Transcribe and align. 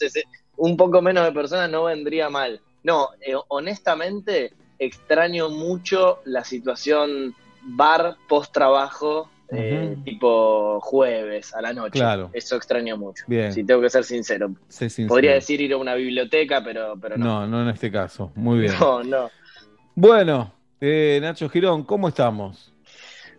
Entonces, 0.00 0.24
eh, 0.24 0.28
un 0.56 0.76
poco 0.76 1.02
menos 1.02 1.24
de 1.24 1.32
personas 1.32 1.70
no 1.70 1.84
vendría 1.84 2.28
mal. 2.28 2.60
No, 2.82 3.08
eh, 3.20 3.34
honestamente, 3.48 4.52
extraño 4.78 5.48
mucho 5.50 6.20
la 6.24 6.44
situación 6.44 7.34
bar 7.62 8.16
post 8.28 8.52
trabajo, 8.52 9.30
eh, 9.50 9.96
tipo 10.04 10.80
jueves 10.80 11.54
a 11.54 11.62
la 11.62 11.72
noche. 11.72 11.98
Claro. 11.98 12.30
Eso 12.32 12.56
extraño 12.56 12.96
mucho. 12.96 13.24
Bien. 13.26 13.52
Si 13.52 13.64
tengo 13.64 13.80
que 13.80 13.90
ser 13.90 14.04
sincero. 14.04 14.54
Sé 14.68 14.90
sincero. 14.90 15.08
Podría 15.08 15.34
decir 15.34 15.60
ir 15.60 15.72
a 15.72 15.76
una 15.76 15.94
biblioteca, 15.94 16.62
pero, 16.62 16.94
pero 17.00 17.16
no. 17.16 17.40
No, 17.40 17.46
no 17.46 17.62
en 17.62 17.68
este 17.68 17.90
caso. 17.90 18.32
Muy 18.34 18.60
bien. 18.60 18.74
No, 18.80 19.02
no. 19.02 19.30
Bueno, 19.94 20.52
eh, 20.80 21.18
Nacho 21.20 21.48
Girón, 21.48 21.82
¿cómo 21.82 22.08
estamos? 22.08 22.72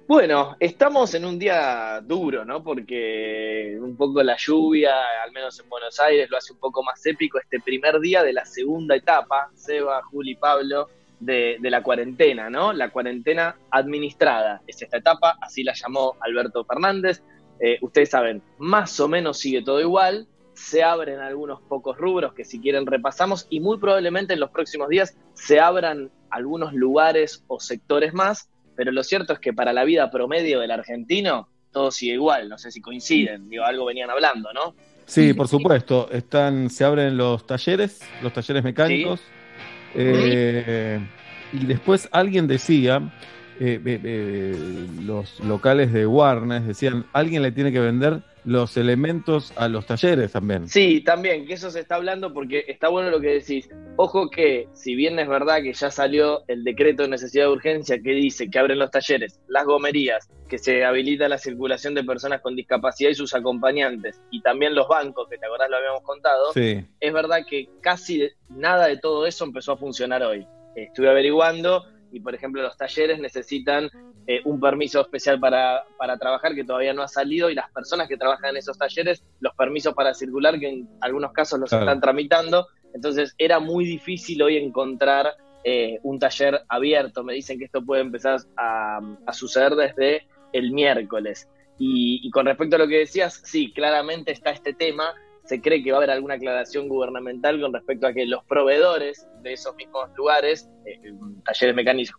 Bueno, 0.10 0.56
estamos 0.60 1.14
en 1.14 1.24
un 1.24 1.38
día 1.38 2.02
duro, 2.02 2.44
¿no? 2.44 2.64
Porque 2.64 3.78
un 3.80 3.96
poco 3.96 4.24
la 4.24 4.36
lluvia, 4.38 4.96
al 5.24 5.32
menos 5.32 5.60
en 5.60 5.70
Buenos 5.70 6.00
Aires, 6.00 6.28
lo 6.32 6.38
hace 6.38 6.52
un 6.52 6.58
poco 6.58 6.82
más 6.82 7.06
épico 7.06 7.38
este 7.38 7.60
primer 7.60 8.00
día 8.00 8.24
de 8.24 8.34
la 8.34 8.44
segunda 8.44 8.96
etapa, 8.96 9.52
Seba, 9.54 10.02
Juli, 10.02 10.34
Pablo, 10.34 10.90
de, 11.20 11.58
de 11.60 11.70
la 11.70 11.84
cuarentena, 11.84 12.50
¿no? 12.50 12.74
La 12.74 12.90
cuarentena 12.90 13.56
administrada 13.70 14.64
es 14.66 14.82
esta 14.82 14.98
etapa, 14.98 15.38
así 15.44 15.64
la 15.64 15.74
llamó 15.76 16.16
Alberto 16.22 16.66
Fernández. 16.66 17.22
Eh, 17.60 17.78
ustedes 17.84 18.10
saben, 18.10 18.42
más 18.58 19.00
o 19.00 19.08
menos 19.08 19.38
sigue 19.38 19.62
todo 19.62 19.80
igual, 19.80 20.28
se 20.56 20.82
abren 20.82 21.20
algunos 21.20 21.62
pocos 21.62 22.00
rubros 22.00 22.34
que 22.34 22.46
si 22.46 22.60
quieren 22.60 22.88
repasamos 22.88 23.46
y 23.52 23.60
muy 23.60 23.78
probablemente 23.78 24.34
en 24.34 24.40
los 24.40 24.50
próximos 24.50 24.90
días 24.90 25.16
se 25.36 25.60
abran 25.60 26.10
algunos 26.32 26.74
lugares 26.74 27.44
o 27.48 27.60
sectores 27.60 28.12
más 28.16 28.50
pero 28.80 28.94
lo 28.94 29.04
cierto 29.04 29.34
es 29.34 29.40
que 29.40 29.52
para 29.52 29.74
la 29.74 29.84
vida 29.84 30.10
promedio 30.10 30.62
del 30.62 30.72
argentino 30.72 31.50
todo 31.70 31.92
sigue 31.92 32.14
igual, 32.14 32.48
no 32.48 32.58
sé 32.58 32.72
si 32.72 32.80
coinciden, 32.80 33.50
digo, 33.50 33.66
algo 33.66 33.84
venían 33.84 34.10
hablando, 34.10 34.54
¿no? 34.54 34.74
Sí, 35.06 35.34
por 35.34 35.50
supuesto. 35.50 36.08
Están, 36.10 36.70
se 36.70 36.86
abren 36.86 37.18
los 37.18 37.46
talleres, 37.46 38.00
los 38.22 38.32
talleres 38.32 38.64
mecánicos. 38.64 39.20
Eh, 39.94 40.98
y 41.52 41.66
después 41.66 42.08
alguien 42.14 42.48
decía, 42.48 43.02
eh, 43.60 43.82
eh, 43.86 44.00
eh, 44.04 44.56
los 45.04 45.40
locales 45.42 45.92
de 45.92 46.08
Warner 46.08 46.62
decían, 46.62 47.06
alguien 47.12 47.42
le 47.42 47.52
tiene 47.52 47.72
que 47.72 47.80
vender 47.80 48.22
los 48.46 48.78
elementos 48.78 49.52
a 49.58 49.68
los 49.68 49.86
talleres 49.86 50.32
también. 50.32 50.68
Sí, 50.70 51.02
también, 51.02 51.46
que 51.46 51.54
eso 51.54 51.70
se 51.70 51.82
está 51.82 51.96
hablando 51.96 52.34
porque 52.34 52.64
está 52.68 52.88
bueno 52.88 53.10
lo 53.10 53.20
que 53.20 53.34
decís. 53.34 53.70
Ojo 53.98 54.30
que, 54.30 54.70
si 54.74 54.96
bien 54.96 55.20
es 55.20 55.28
verdad 55.28 55.62
que 55.62 55.74
ya 55.74 55.92
salió 55.92 56.44
el 56.48 56.64
decreto 56.64 57.04
de 57.04 57.10
necesidad 57.10 57.46
de 57.46 57.52
urgencia 57.52 58.02
que 58.02 58.12
dice 58.12 58.50
que 58.50 58.60
abren 58.60 58.80
los 58.80 58.92
talleres, 58.92 59.42
las 59.50 59.66
gomerías, 59.66 60.30
que 60.48 60.58
se 60.58 60.86
habilita 60.86 61.28
la 61.28 61.38
circulación 61.38 61.94
de 61.94 62.04
personas 62.04 62.42
con 62.42 62.56
discapacidad 62.56 63.10
y 63.10 63.16
sus 63.16 63.36
acompañantes, 63.36 64.22
y 64.32 64.42
también 64.42 64.74
los 64.74 64.88
bancos, 64.88 65.28
que 65.30 65.38
te 65.38 65.46
acordás 65.46 65.70
lo 65.70 65.78
habíamos 65.78 66.02
contado, 66.04 66.54
Sí, 66.54 66.84
es 67.00 67.14
verdad 67.14 67.40
que 67.48 67.70
casi 67.82 68.30
nada 68.50 68.88
de 68.88 68.98
todo 68.98 69.28
eso 69.28 69.44
empezó 69.44 69.74
a 69.74 69.78
funcionar 69.78 70.24
hoy. 70.24 70.48
Estuve 70.76 71.10
averiguando 71.10 71.84
y, 72.12 72.20
por 72.20 72.34
ejemplo, 72.36 72.62
los 72.62 72.78
talleres 72.78 73.20
necesitan 73.20 73.90
eh, 74.28 74.42
un 74.46 74.60
permiso 74.60 75.02
especial 75.02 75.40
para, 75.40 75.84
para 75.98 76.18
trabajar 76.18 76.54
que 76.56 76.64
todavía 76.64 76.94
no 76.94 77.02
ha 77.02 77.08
salido 77.08 77.50
y 77.50 77.56
las 77.56 77.72
personas 77.72 78.08
que 78.08 78.18
trabajan 78.18 78.52
en 78.52 78.58
esos 78.58 78.78
talleres, 78.78 79.24
los 79.40 79.54
permisos 79.56 79.94
para 79.94 80.14
circular, 80.14 80.60
que 80.60 80.70
en 80.70 80.90
algunos 81.02 81.32
casos 81.32 81.60
los 81.60 81.70
Claro. 81.70 81.86
están 81.86 82.02
tramitando. 82.02 82.68
Entonces 82.94 83.34
era 83.38 83.60
muy 83.60 83.86
difícil 83.86 84.42
hoy 84.42 84.58
encontrar 84.58 85.34
eh, 85.64 86.00
un 86.04 86.20
taller 86.20 86.62
abierto. 86.70 87.24
Me 87.24 87.34
dicen 87.34 87.60
que 87.60 87.66
esto 87.66 87.84
puede 87.84 88.02
empezar 88.02 88.40
a, 88.58 89.00
a 89.26 89.34
suceder 89.34 89.76
desde 89.76 90.28
el 90.54 90.72
miércoles. 90.72 91.48
Y, 91.78 92.20
y 92.24 92.32
con 92.32 92.46
respecto 92.46 92.76
a 92.76 92.80
lo 92.80 92.88
que 92.88 92.98
decías, 93.00 93.42
sí, 93.44 93.72
claramente 93.74 94.32
está 94.32 94.52
este 94.52 94.74
tema 94.74 95.14
se 95.50 95.60
cree 95.62 95.84
que 95.84 95.92
va 95.92 95.98
a 95.98 96.02
haber 96.02 96.12
alguna 96.12 96.36
aclaración 96.36 96.88
gubernamental 96.88 97.60
con 97.60 97.74
respecto 97.74 98.06
a 98.06 98.14
que 98.14 98.24
los 98.28 98.44
proveedores 98.44 99.28
de 99.42 99.54
esos 99.54 99.76
mismos 99.76 100.08
lugares, 100.16 100.70
eh, 100.86 101.12
talleres 101.44 101.76
mecánicos 101.76 102.14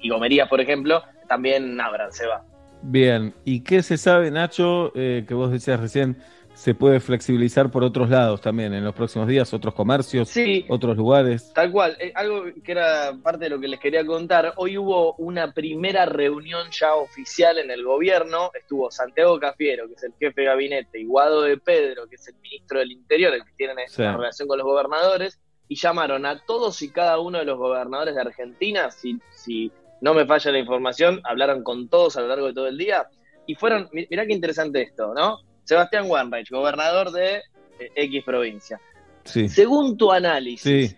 y 0.00 0.08
gomerías, 0.08 0.48
por 0.48 0.62
ejemplo, 0.62 1.02
también 1.28 1.78
abran, 1.78 2.10
se 2.12 2.26
va. 2.26 2.42
bien. 2.80 3.34
¿Y 3.44 3.60
qué 3.60 3.82
se 3.82 3.98
sabe, 3.98 4.30
Nacho, 4.30 4.90
eh, 4.94 5.26
que 5.28 5.34
vos 5.34 5.52
decías 5.52 5.78
recién, 5.78 6.16
se 6.56 6.74
puede 6.74 7.00
flexibilizar 7.00 7.70
por 7.70 7.84
otros 7.84 8.08
lados 8.08 8.40
también 8.40 8.72
en 8.72 8.82
los 8.82 8.94
próximos 8.94 9.28
días, 9.28 9.52
otros 9.52 9.74
comercios, 9.74 10.30
Sí, 10.30 10.64
otros 10.70 10.96
lugares? 10.96 11.52
Tal 11.54 11.70
cual, 11.70 11.96
eh, 12.00 12.12
algo 12.14 12.44
que 12.64 12.72
era 12.72 13.12
parte 13.22 13.44
de 13.44 13.50
lo 13.50 13.60
que 13.60 13.68
les 13.68 13.78
quería 13.78 14.04
contar. 14.06 14.54
Hoy 14.56 14.78
hubo 14.78 15.14
una 15.16 15.52
primera 15.52 16.06
reunión 16.06 16.68
ya 16.70 16.94
oficial 16.94 17.58
en 17.58 17.70
el 17.70 17.84
gobierno. 17.84 18.50
Estuvo 18.58 18.90
Santiago 18.90 19.38
Cafiero, 19.38 19.86
que 19.86 19.94
es 19.94 20.02
el 20.04 20.14
jefe 20.18 20.40
de 20.40 20.46
gabinete, 20.46 20.98
y 20.98 21.04
Guado 21.04 21.42
de 21.42 21.58
Pedro, 21.58 22.08
que 22.08 22.14
es 22.16 22.26
el 22.26 22.34
ministro 22.40 22.78
del 22.78 22.90
Interior, 22.92 23.34
el 23.34 23.44
que 23.44 23.52
tiene 23.56 23.74
Sí. 23.88 24.00
la 24.02 24.16
relación 24.16 24.48
con 24.48 24.56
los 24.56 24.66
gobernadores, 24.66 25.38
y 25.68 25.76
llamaron 25.76 26.24
a 26.24 26.42
todos 26.46 26.80
y 26.80 26.90
cada 26.90 27.18
uno 27.20 27.38
de 27.38 27.44
los 27.44 27.58
gobernadores 27.58 28.14
de 28.14 28.20
Argentina, 28.22 28.90
si, 28.90 29.18
si 29.30 29.70
no 30.00 30.14
me 30.14 30.24
falla 30.24 30.52
la 30.52 30.58
información, 30.58 31.20
hablaron 31.24 31.62
con 31.62 31.88
todos 31.88 32.16
a 32.16 32.22
lo 32.22 32.28
largo 32.28 32.46
de 32.46 32.54
todo 32.54 32.66
el 32.66 32.78
día, 32.78 33.06
y 33.46 33.54
fueron, 33.56 33.88
mi- 33.92 34.06
mirá 34.10 34.24
qué 34.26 34.32
interesante 34.32 34.80
esto, 34.82 35.12
¿no? 35.14 35.38
Sebastián 35.66 36.06
Wanreich, 36.08 36.50
gobernador 36.50 37.10
de 37.10 37.36
eh, 37.78 37.90
X 37.94 38.24
provincia. 38.24 38.80
Sí, 39.24 39.48
Según 39.48 39.96
tu 39.96 40.12
análisis, 40.12 40.90
sí. 40.90 40.96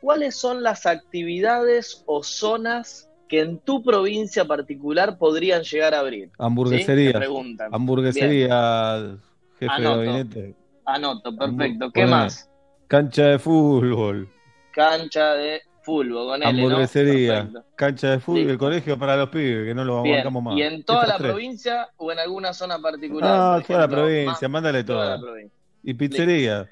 ¿cuáles 0.00 0.34
son 0.36 0.62
las 0.62 0.84
actividades 0.86 2.02
o 2.06 2.22
zonas 2.24 3.08
que 3.28 3.40
en 3.40 3.58
tu 3.60 3.82
provincia 3.84 4.44
particular 4.44 5.16
podrían 5.16 5.62
llegar 5.62 5.94
a 5.94 6.00
abrir? 6.00 6.28
¿Sí? 6.28 6.34
Hamburguesería. 6.38 7.12
preguntan. 7.12 7.72
Hamburguesería, 7.72 9.16
jefe 9.60 9.72
Anoto. 9.72 9.98
de 10.00 10.06
gabinete. 10.06 10.54
Anoto, 10.84 11.36
perfecto. 11.36 11.92
¿Qué 11.92 12.06
más? 12.06 12.50
Cancha 12.88 13.26
de 13.26 13.38
fútbol. 13.38 14.28
Cancha 14.72 15.34
de 15.34 15.62
fútbol, 15.82 16.10
con 16.26 16.42
L, 16.42 16.52
¿no? 16.52 16.58
Hamburguesería, 16.66 17.50
cancha 17.76 18.10
de 18.12 18.20
fútbol, 18.20 18.50
el 18.50 18.58
colegio 18.58 18.98
para 18.98 19.16
los 19.16 19.28
pibes, 19.30 19.66
que 19.66 19.74
no 19.74 19.84
lo 19.84 20.02
Bien. 20.02 20.16
aguantamos 20.20 20.42
más. 20.42 20.56
¿Y 20.58 20.62
en 20.62 20.82
toda 20.84 21.06
la 21.06 21.16
tres. 21.18 21.30
provincia 21.30 21.88
o 21.96 22.12
en 22.12 22.18
alguna 22.18 22.52
zona 22.52 22.78
particular? 22.78 23.30
No, 23.30 23.54
por 23.58 23.66
toda 23.66 23.78
la 23.78 23.84
ejemplo? 23.84 24.02
provincia, 24.04 24.48
Más- 24.48 24.50
mándale 24.50 24.84
toda 24.84 25.04
toda. 25.04 25.16
la 25.16 25.20
provincia. 25.22 25.58
Y 25.82 25.94
pizzería. 25.94 26.68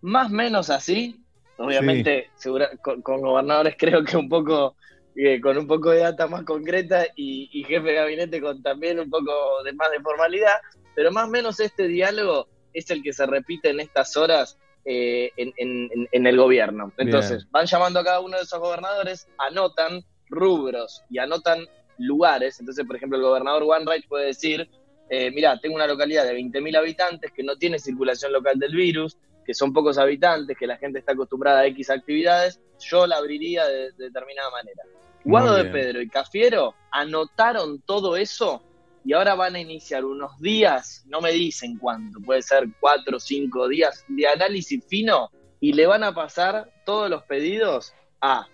Más 0.00 0.26
o 0.26 0.34
menos 0.34 0.70
así, 0.70 1.20
obviamente 1.58 2.30
segura- 2.34 2.70
con, 2.82 3.02
con 3.02 3.20
gobernadores 3.20 3.76
creo 3.78 4.02
que 4.04 4.16
un 4.16 4.28
poco 4.28 4.74
eh, 5.14 5.40
con 5.40 5.56
un 5.58 5.66
poco 5.66 5.90
de 5.90 5.98
data 5.98 6.26
más 6.26 6.42
concreta 6.42 7.04
y, 7.14 7.48
y 7.52 7.64
jefe 7.64 7.88
de 7.88 7.94
gabinete 7.94 8.40
con 8.40 8.62
también 8.62 8.98
un 8.98 9.10
poco 9.10 9.62
de 9.62 9.72
más 9.74 9.90
de 9.90 10.00
formalidad, 10.00 10.54
pero 10.94 11.12
más 11.12 11.28
o 11.28 11.30
menos 11.30 11.60
este 11.60 11.86
diálogo 11.86 12.48
es 12.72 12.90
el 12.90 13.02
que 13.02 13.12
se 13.12 13.26
repite 13.26 13.68
en 13.70 13.80
estas 13.80 14.16
horas 14.16 14.58
eh, 14.84 15.30
en, 15.36 15.52
en- 15.56 15.90
en- 15.92 16.08
en 16.10 16.26
el 16.26 16.36
gobierno. 16.36 16.92
Entonces, 16.98 17.38
Bien. 17.38 17.48
van 17.52 17.66
llamando 17.66 18.00
a 18.00 18.04
cada 18.04 18.20
uno 18.20 18.36
de 18.36 18.42
esos 18.42 18.58
gobernadores, 18.58 19.28
anotan 19.38 20.02
rubros 20.28 21.02
y 21.10 21.18
anotan 21.18 21.66
lugares. 21.98 22.58
Entonces, 22.60 22.84
por 22.86 22.96
ejemplo, 22.96 23.18
el 23.18 23.24
gobernador 23.24 23.62
Wanreich 23.64 24.08
puede 24.08 24.26
decir, 24.26 24.68
eh, 25.10 25.30
mira, 25.30 25.58
tengo 25.60 25.76
una 25.76 25.86
localidad 25.86 26.24
de 26.24 26.34
20.000 26.34 26.76
habitantes 26.76 27.30
que 27.32 27.42
no 27.42 27.56
tiene 27.56 27.78
circulación 27.78 28.32
local 28.32 28.58
del 28.58 28.74
virus, 28.74 29.16
que 29.44 29.54
son 29.54 29.72
pocos 29.72 29.98
habitantes, 29.98 30.56
que 30.56 30.66
la 30.66 30.76
gente 30.78 31.00
está 31.00 31.12
acostumbrada 31.12 31.60
a 31.60 31.66
X 31.66 31.90
actividades, 31.90 32.60
yo 32.80 33.06
la 33.06 33.16
abriría 33.18 33.66
de, 33.66 33.92
de 33.92 34.04
determinada 34.04 34.50
manera. 34.50 34.82
Guado 35.24 35.54
de. 35.54 35.64
Pedro 35.66 36.00
y 36.02 36.08
Cafiero 36.08 36.74
anotaron 36.90 37.80
todo 37.82 38.16
eso 38.16 38.62
y 39.04 39.12
ahora 39.12 39.34
van 39.34 39.56
a 39.56 39.60
iniciar 39.60 40.04
unos 40.04 40.38
días, 40.40 41.04
no 41.06 41.20
me 41.20 41.32
dicen 41.32 41.78
cuánto, 41.78 42.20
puede 42.20 42.42
ser 42.42 42.68
cuatro 42.80 43.16
o 43.16 43.20
cinco 43.20 43.68
días 43.68 44.04
de 44.08 44.26
análisis 44.28 44.84
fino 44.86 45.30
y 45.60 45.72
le 45.72 45.86
van 45.86 46.04
a 46.04 46.14
pasar 46.14 46.70
todos 46.84 47.10
los 47.10 47.22
pedidos 47.24 47.92
a 48.20 48.46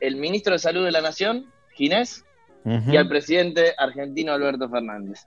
el 0.00 0.16
ministro 0.16 0.52
de 0.52 0.58
Salud 0.58 0.84
de 0.84 0.92
la 0.92 1.00
Nación, 1.00 1.50
Ginés, 1.74 2.24
y 2.64 2.96
al 2.96 3.08
presidente 3.08 3.74
argentino 3.78 4.32
Alberto 4.32 4.68
Fernández. 4.68 5.26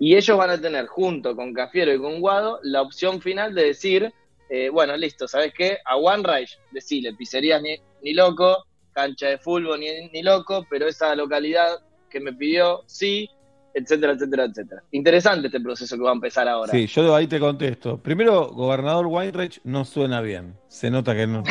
Y 0.00 0.16
ellos 0.16 0.36
van 0.36 0.50
a 0.50 0.60
tener, 0.60 0.86
junto 0.86 1.36
con 1.36 1.52
Cafiero 1.52 1.94
y 1.94 1.98
con 1.98 2.20
Guado, 2.20 2.58
la 2.62 2.82
opción 2.82 3.20
final 3.20 3.54
de 3.54 3.66
decir, 3.66 4.12
eh, 4.50 4.68
bueno, 4.68 4.96
listo, 4.96 5.28
¿sabes 5.28 5.52
qué? 5.56 5.78
A 5.84 5.96
One 5.96 6.24
Reich, 6.24 6.58
decirle, 6.72 7.14
pizzerías 7.14 7.62
ni, 7.62 7.76
ni 8.02 8.12
loco, 8.14 8.64
cancha 8.92 9.28
de 9.28 9.38
fútbol 9.38 9.78
ni, 9.78 10.08
ni 10.08 10.22
loco, 10.22 10.66
pero 10.68 10.88
esa 10.88 11.14
localidad 11.14 11.78
que 12.10 12.20
me 12.20 12.32
pidió, 12.32 12.82
sí, 12.86 13.30
etcétera, 13.74 14.12
etcétera, 14.12 14.44
etcétera. 14.44 14.82
Interesante 14.92 15.46
este 15.48 15.60
proceso 15.60 15.96
que 15.96 16.02
va 16.02 16.10
a 16.10 16.14
empezar 16.14 16.48
ahora. 16.48 16.70
Sí, 16.72 16.86
yo 16.86 17.14
ahí 17.14 17.26
te 17.26 17.38
contesto. 17.40 17.98
Primero, 17.98 18.48
gobernador 18.48 19.06
Weinreich 19.06 19.60
no 19.64 19.84
suena 19.84 20.20
bien. 20.20 20.54
Se 20.68 20.90
nota 20.90 21.14
que 21.14 21.26
no, 21.26 21.42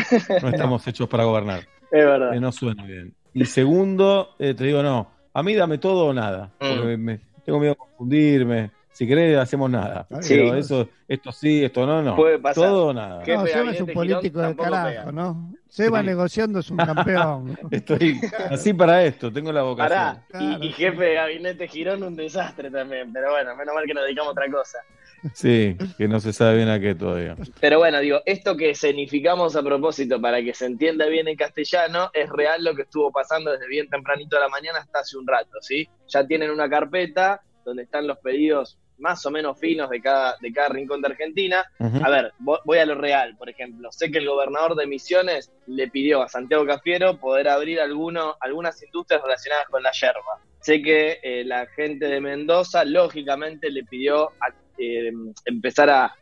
no 0.42 0.50
estamos 0.50 0.88
hechos 0.88 1.08
para 1.10 1.24
gobernar. 1.24 1.62
Es 1.92 2.06
verdad. 2.06 2.34
Eh, 2.34 2.40
no 2.40 2.52
suena 2.54 2.86
bien. 2.86 3.14
Y 3.34 3.44
segundo, 3.46 4.30
eh, 4.40 4.54
te 4.54 4.64
digo, 4.64 4.82
no, 4.82 5.12
a 5.34 5.44
mí 5.44 5.54
dame 5.56 5.78
todo 5.78 6.06
o 6.06 6.14
nada. 6.14 6.52
Porque 6.58 6.98
Mm. 6.98 7.02
me- 7.02 7.20
tengo 7.46 7.60
miedo 7.60 7.74
de 7.74 7.78
confundirme. 7.78 8.72
Si 8.94 9.08
querés, 9.08 9.38
hacemos 9.38 9.70
nada. 9.70 10.06
Sí. 10.22 10.36
Pero 10.36 10.56
eso, 10.56 10.90
esto 11.08 11.32
sí, 11.32 11.64
esto 11.64 11.86
no, 11.86 12.02
no. 12.02 12.16
Puede 12.16 12.40
pasar. 12.40 12.64
Todo 12.66 12.88
o 12.88 12.94
nada. 12.94 13.24
No, 13.26 13.48
Seba 13.48 13.72
es 13.72 13.82
un 13.82 13.88
político 13.94 14.42
de 14.42 14.56
carajo. 14.56 15.12
¿no? 15.12 15.54
Seba 15.70 16.02
Sí. 16.02 16.06
negociando 16.08 16.60
es 16.60 16.70
un 16.70 16.78
campeón. 16.78 17.58
Estoy 17.72 18.20
así 18.50 18.74
para 18.74 19.04
esto, 19.06 19.32
tengo 19.32 19.52
la 19.54 19.62
vocación. 19.64 19.98
Pará, 20.00 20.26
Claro, 20.30 20.58
y, 20.62 20.68
y 20.68 20.72
jefe 20.74 21.04
de 21.04 21.14
gabinete 21.16 21.68
Girón 21.70 22.04
un 22.04 22.16
desastre 22.16 22.70
también, 22.70 23.14
pero 23.14 23.32
bueno, 23.32 23.56
menos 23.56 23.74
mal 23.74 23.86
que 23.86 23.94
nos 23.94 24.04
dedicamos 24.04 24.30
a 24.30 24.32
otra 24.32 24.52
cosa. 24.52 24.80
Sí, 25.34 25.78
que 25.98 26.08
no 26.08 26.20
se 26.20 26.34
sabe 26.34 26.58
bien 26.58 26.70
a 26.70 26.80
qué 26.80 26.96
todavía. 26.96 27.36
Pero 27.60 27.78
bueno, 27.78 28.00
digo, 28.00 28.22
esto 28.26 28.58
que 28.58 28.74
significamos 28.76 29.56
a 29.56 29.62
propósito 29.64 30.20
para 30.20 30.42
que 30.42 30.54
se 30.54 30.66
entienda 30.66 31.06
bien 31.06 31.28
en 31.28 31.36
castellano 31.38 32.10
es 32.14 32.28
real 32.30 32.64
lo 32.64 32.76
que 32.76 32.82
estuvo 32.82 33.12
pasando 33.12 33.52
desde 33.52 33.68
bien 33.68 33.88
tempranito 33.88 34.36
de 34.36 34.42
la 34.42 34.50
mañana 34.50 34.80
hasta 34.80 35.00
hace 35.00 35.18
un 35.18 35.28
rato, 35.28 35.52
¿sí? 35.62 35.88
Ya 36.08 36.26
tienen 36.26 36.50
una 36.50 36.68
carpeta 36.68 37.40
donde 37.64 37.84
están 37.84 38.08
los 38.08 38.18
pedidos 38.18 38.80
más 39.02 39.26
o 39.26 39.32
menos 39.32 39.60
finos 39.60 39.90
de 39.90 40.00
cada, 40.00 40.38
de 40.40 40.54
cada 40.54 40.70
rincón 40.70 41.02
de 41.02 41.10
Argentina. 41.10 41.66
A 41.80 42.10
ver, 42.10 42.32
voy 42.40 42.78
a 42.78 42.86
lo 42.86 42.96
real, 42.96 43.36
por 43.36 43.50
ejemplo. 43.50 43.92
Sé 43.92 44.12
que 44.12 44.20
el 44.20 44.28
gobernador 44.28 44.76
de 44.76 44.88
Misiones 44.88 45.52
le 45.68 45.90
pidió 45.90 46.22
a 46.22 46.30
Santiago 46.30 46.66
Cafiero 46.66 47.18
poder 47.18 47.50
abrir 47.50 47.82
alguno, 47.82 48.36
algunas 48.40 48.82
industrias 48.84 49.22
relacionadas 49.22 49.68
con 49.70 49.84
la 49.84 49.92
yerba. 49.92 50.40
Sé 50.62 50.82
que 50.82 51.20
eh, 51.24 51.44
la 51.44 51.66
gente 51.68 52.06
de 52.06 52.22
Mendoza, 52.22 52.86
lógicamente, 52.86 53.72
le 53.72 53.84
pidió 53.84 54.32
eh, 54.78 55.12
empezar 55.46 55.90
a, 55.90 56.16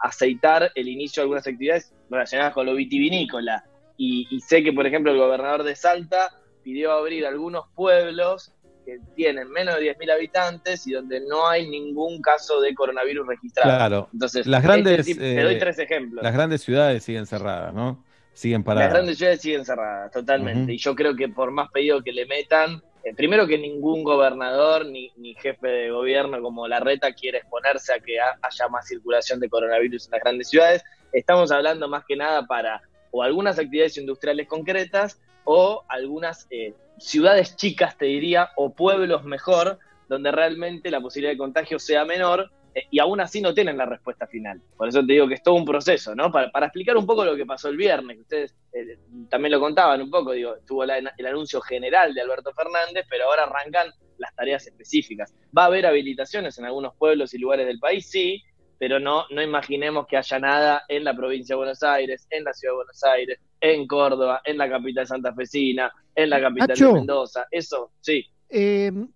aceitar 0.00 0.70
el 0.76 0.86
inicio 0.86 1.20
de 1.20 1.24
algunas 1.24 1.44
actividades 1.44 1.92
relacionadas 2.08 2.54
con 2.54 2.64
lo 2.64 2.74
vitivinícola. 2.74 3.64
Y, 3.96 4.28
y 4.30 4.38
sé 4.38 4.62
que, 4.62 4.72
por 4.72 4.86
ejemplo, 4.86 5.10
el 5.10 5.18
gobernador 5.18 5.64
de 5.64 5.74
Salta 5.74 6.30
pidió 6.62 6.92
abrir 6.92 7.26
algunos 7.26 7.64
pueblos 7.74 8.52
que 8.84 8.98
tienen 9.14 9.50
menos 9.50 9.76
de 9.76 9.96
10.000 9.96 10.12
habitantes 10.12 10.86
y 10.86 10.92
donde 10.92 11.20
no 11.20 11.48
hay 11.48 11.68
ningún 11.68 12.20
caso 12.20 12.60
de 12.60 12.74
coronavirus 12.74 13.26
registrado. 13.26 13.76
Claro. 13.76 14.08
Entonces, 14.12 14.46
las 14.46 14.62
grandes, 14.62 15.06
te 15.06 15.42
doy 15.42 15.54
eh, 15.54 15.58
tres 15.58 15.78
ejemplos. 15.78 16.22
Las 16.22 16.32
grandes 16.32 16.62
ciudades 16.62 17.02
siguen 17.04 17.26
cerradas, 17.26 17.72
¿no? 17.74 18.04
Siguen 18.32 18.64
paradas. 18.64 18.88
Las 18.88 18.94
grandes 18.94 19.18
ciudades 19.18 19.40
siguen 19.40 19.64
cerradas, 19.64 20.10
totalmente. 20.10 20.72
Y 20.72 20.78
yo 20.78 20.94
creo 20.94 21.14
que 21.14 21.28
por 21.28 21.50
más 21.50 21.70
pedido 21.70 22.02
que 22.02 22.12
le 22.12 22.26
metan, 22.26 22.82
eh, 23.04 23.14
primero 23.14 23.46
que 23.46 23.58
ningún 23.58 24.04
gobernador 24.04 24.86
ni, 24.86 25.12
ni, 25.16 25.34
jefe 25.34 25.66
de 25.66 25.90
gobierno 25.90 26.40
como 26.40 26.66
la 26.68 26.80
reta 26.80 27.12
quiere 27.12 27.38
exponerse 27.38 27.92
a 27.92 27.98
que 27.98 28.18
haya 28.20 28.68
más 28.70 28.86
circulación 28.86 29.40
de 29.40 29.48
coronavirus 29.48 30.06
en 30.06 30.10
las 30.12 30.20
grandes 30.20 30.48
ciudades. 30.48 30.82
Estamos 31.12 31.50
hablando 31.50 31.88
más 31.88 32.04
que 32.06 32.16
nada 32.16 32.46
para 32.46 32.80
o 33.12 33.22
algunas 33.22 33.58
actividades 33.58 33.98
industriales 33.98 34.48
concretas 34.48 35.20
o 35.44 35.84
algunas 35.88 36.46
eh, 36.50 36.74
ciudades 36.98 37.56
chicas, 37.56 37.96
te 37.96 38.06
diría, 38.06 38.50
o 38.56 38.74
pueblos 38.74 39.24
mejor, 39.24 39.78
donde 40.08 40.30
realmente 40.30 40.90
la 40.90 41.00
posibilidad 41.00 41.32
de 41.32 41.38
contagio 41.38 41.78
sea 41.78 42.04
menor 42.04 42.50
eh, 42.74 42.84
y 42.90 42.98
aún 42.98 43.20
así 43.20 43.40
no 43.40 43.54
tienen 43.54 43.76
la 43.76 43.86
respuesta 43.86 44.26
final. 44.26 44.60
Por 44.76 44.88
eso 44.88 45.04
te 45.04 45.12
digo 45.12 45.28
que 45.28 45.34
es 45.34 45.42
todo 45.42 45.54
un 45.54 45.64
proceso, 45.64 46.14
¿no? 46.14 46.30
Para, 46.30 46.66
explicar 46.66 46.96
un 46.96 47.06
poco 47.06 47.24
lo 47.24 47.36
que 47.36 47.46
pasó 47.46 47.68
el 47.68 47.76
viernes, 47.76 48.16
que 48.16 48.22
ustedes 48.22 48.54
eh, 48.72 48.98
también 49.28 49.52
lo 49.52 49.60
contaban 49.60 50.00
un 50.00 50.10
poco, 50.10 50.32
digo, 50.32 50.54
tuvo 50.66 50.84
el 50.84 51.26
anuncio 51.26 51.60
general 51.60 52.14
de 52.14 52.20
Alberto 52.20 52.52
Fernández, 52.52 53.06
pero 53.08 53.24
ahora 53.24 53.44
arrancan 53.44 53.92
las 54.18 54.34
tareas 54.34 54.66
específicas. 54.66 55.34
¿Va 55.56 55.64
a 55.64 55.66
haber 55.66 55.86
habilitaciones 55.86 56.58
en 56.58 56.64
algunos 56.64 56.94
pueblos 56.96 57.34
y 57.34 57.38
lugares 57.38 57.66
del 57.66 57.78
país? 57.78 58.08
Sí, 58.08 58.42
pero 58.82 58.98
no, 58.98 59.26
no 59.30 59.40
imaginemos 59.40 60.08
que 60.08 60.16
haya 60.16 60.40
nada 60.40 60.82
en 60.88 61.04
la 61.04 61.14
provincia 61.14 61.54
de 61.54 61.58
Buenos 61.58 61.84
Aires, 61.84 62.26
en 62.28 62.42
la 62.42 62.52
ciudad 62.52 62.72
de 62.72 62.76
Buenos 62.78 63.04
Aires, 63.04 63.38
en 63.60 63.86
Córdoba, 63.86 64.40
en 64.44 64.58
la 64.58 64.68
capital 64.68 65.06
santafesina, 65.06 65.92
en 66.16 66.28
la 66.28 66.40
capital 66.40 66.76
de 66.76 66.92
Mendoza. 66.92 67.46
Eso, 67.48 67.92
sí. 68.00 68.26
Em, 68.48 69.06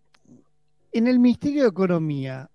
en 0.93 1.07
el 1.09 1.19
Ministerio 1.19 1.63
de 1.63 1.69
Economía, 1.71 2.49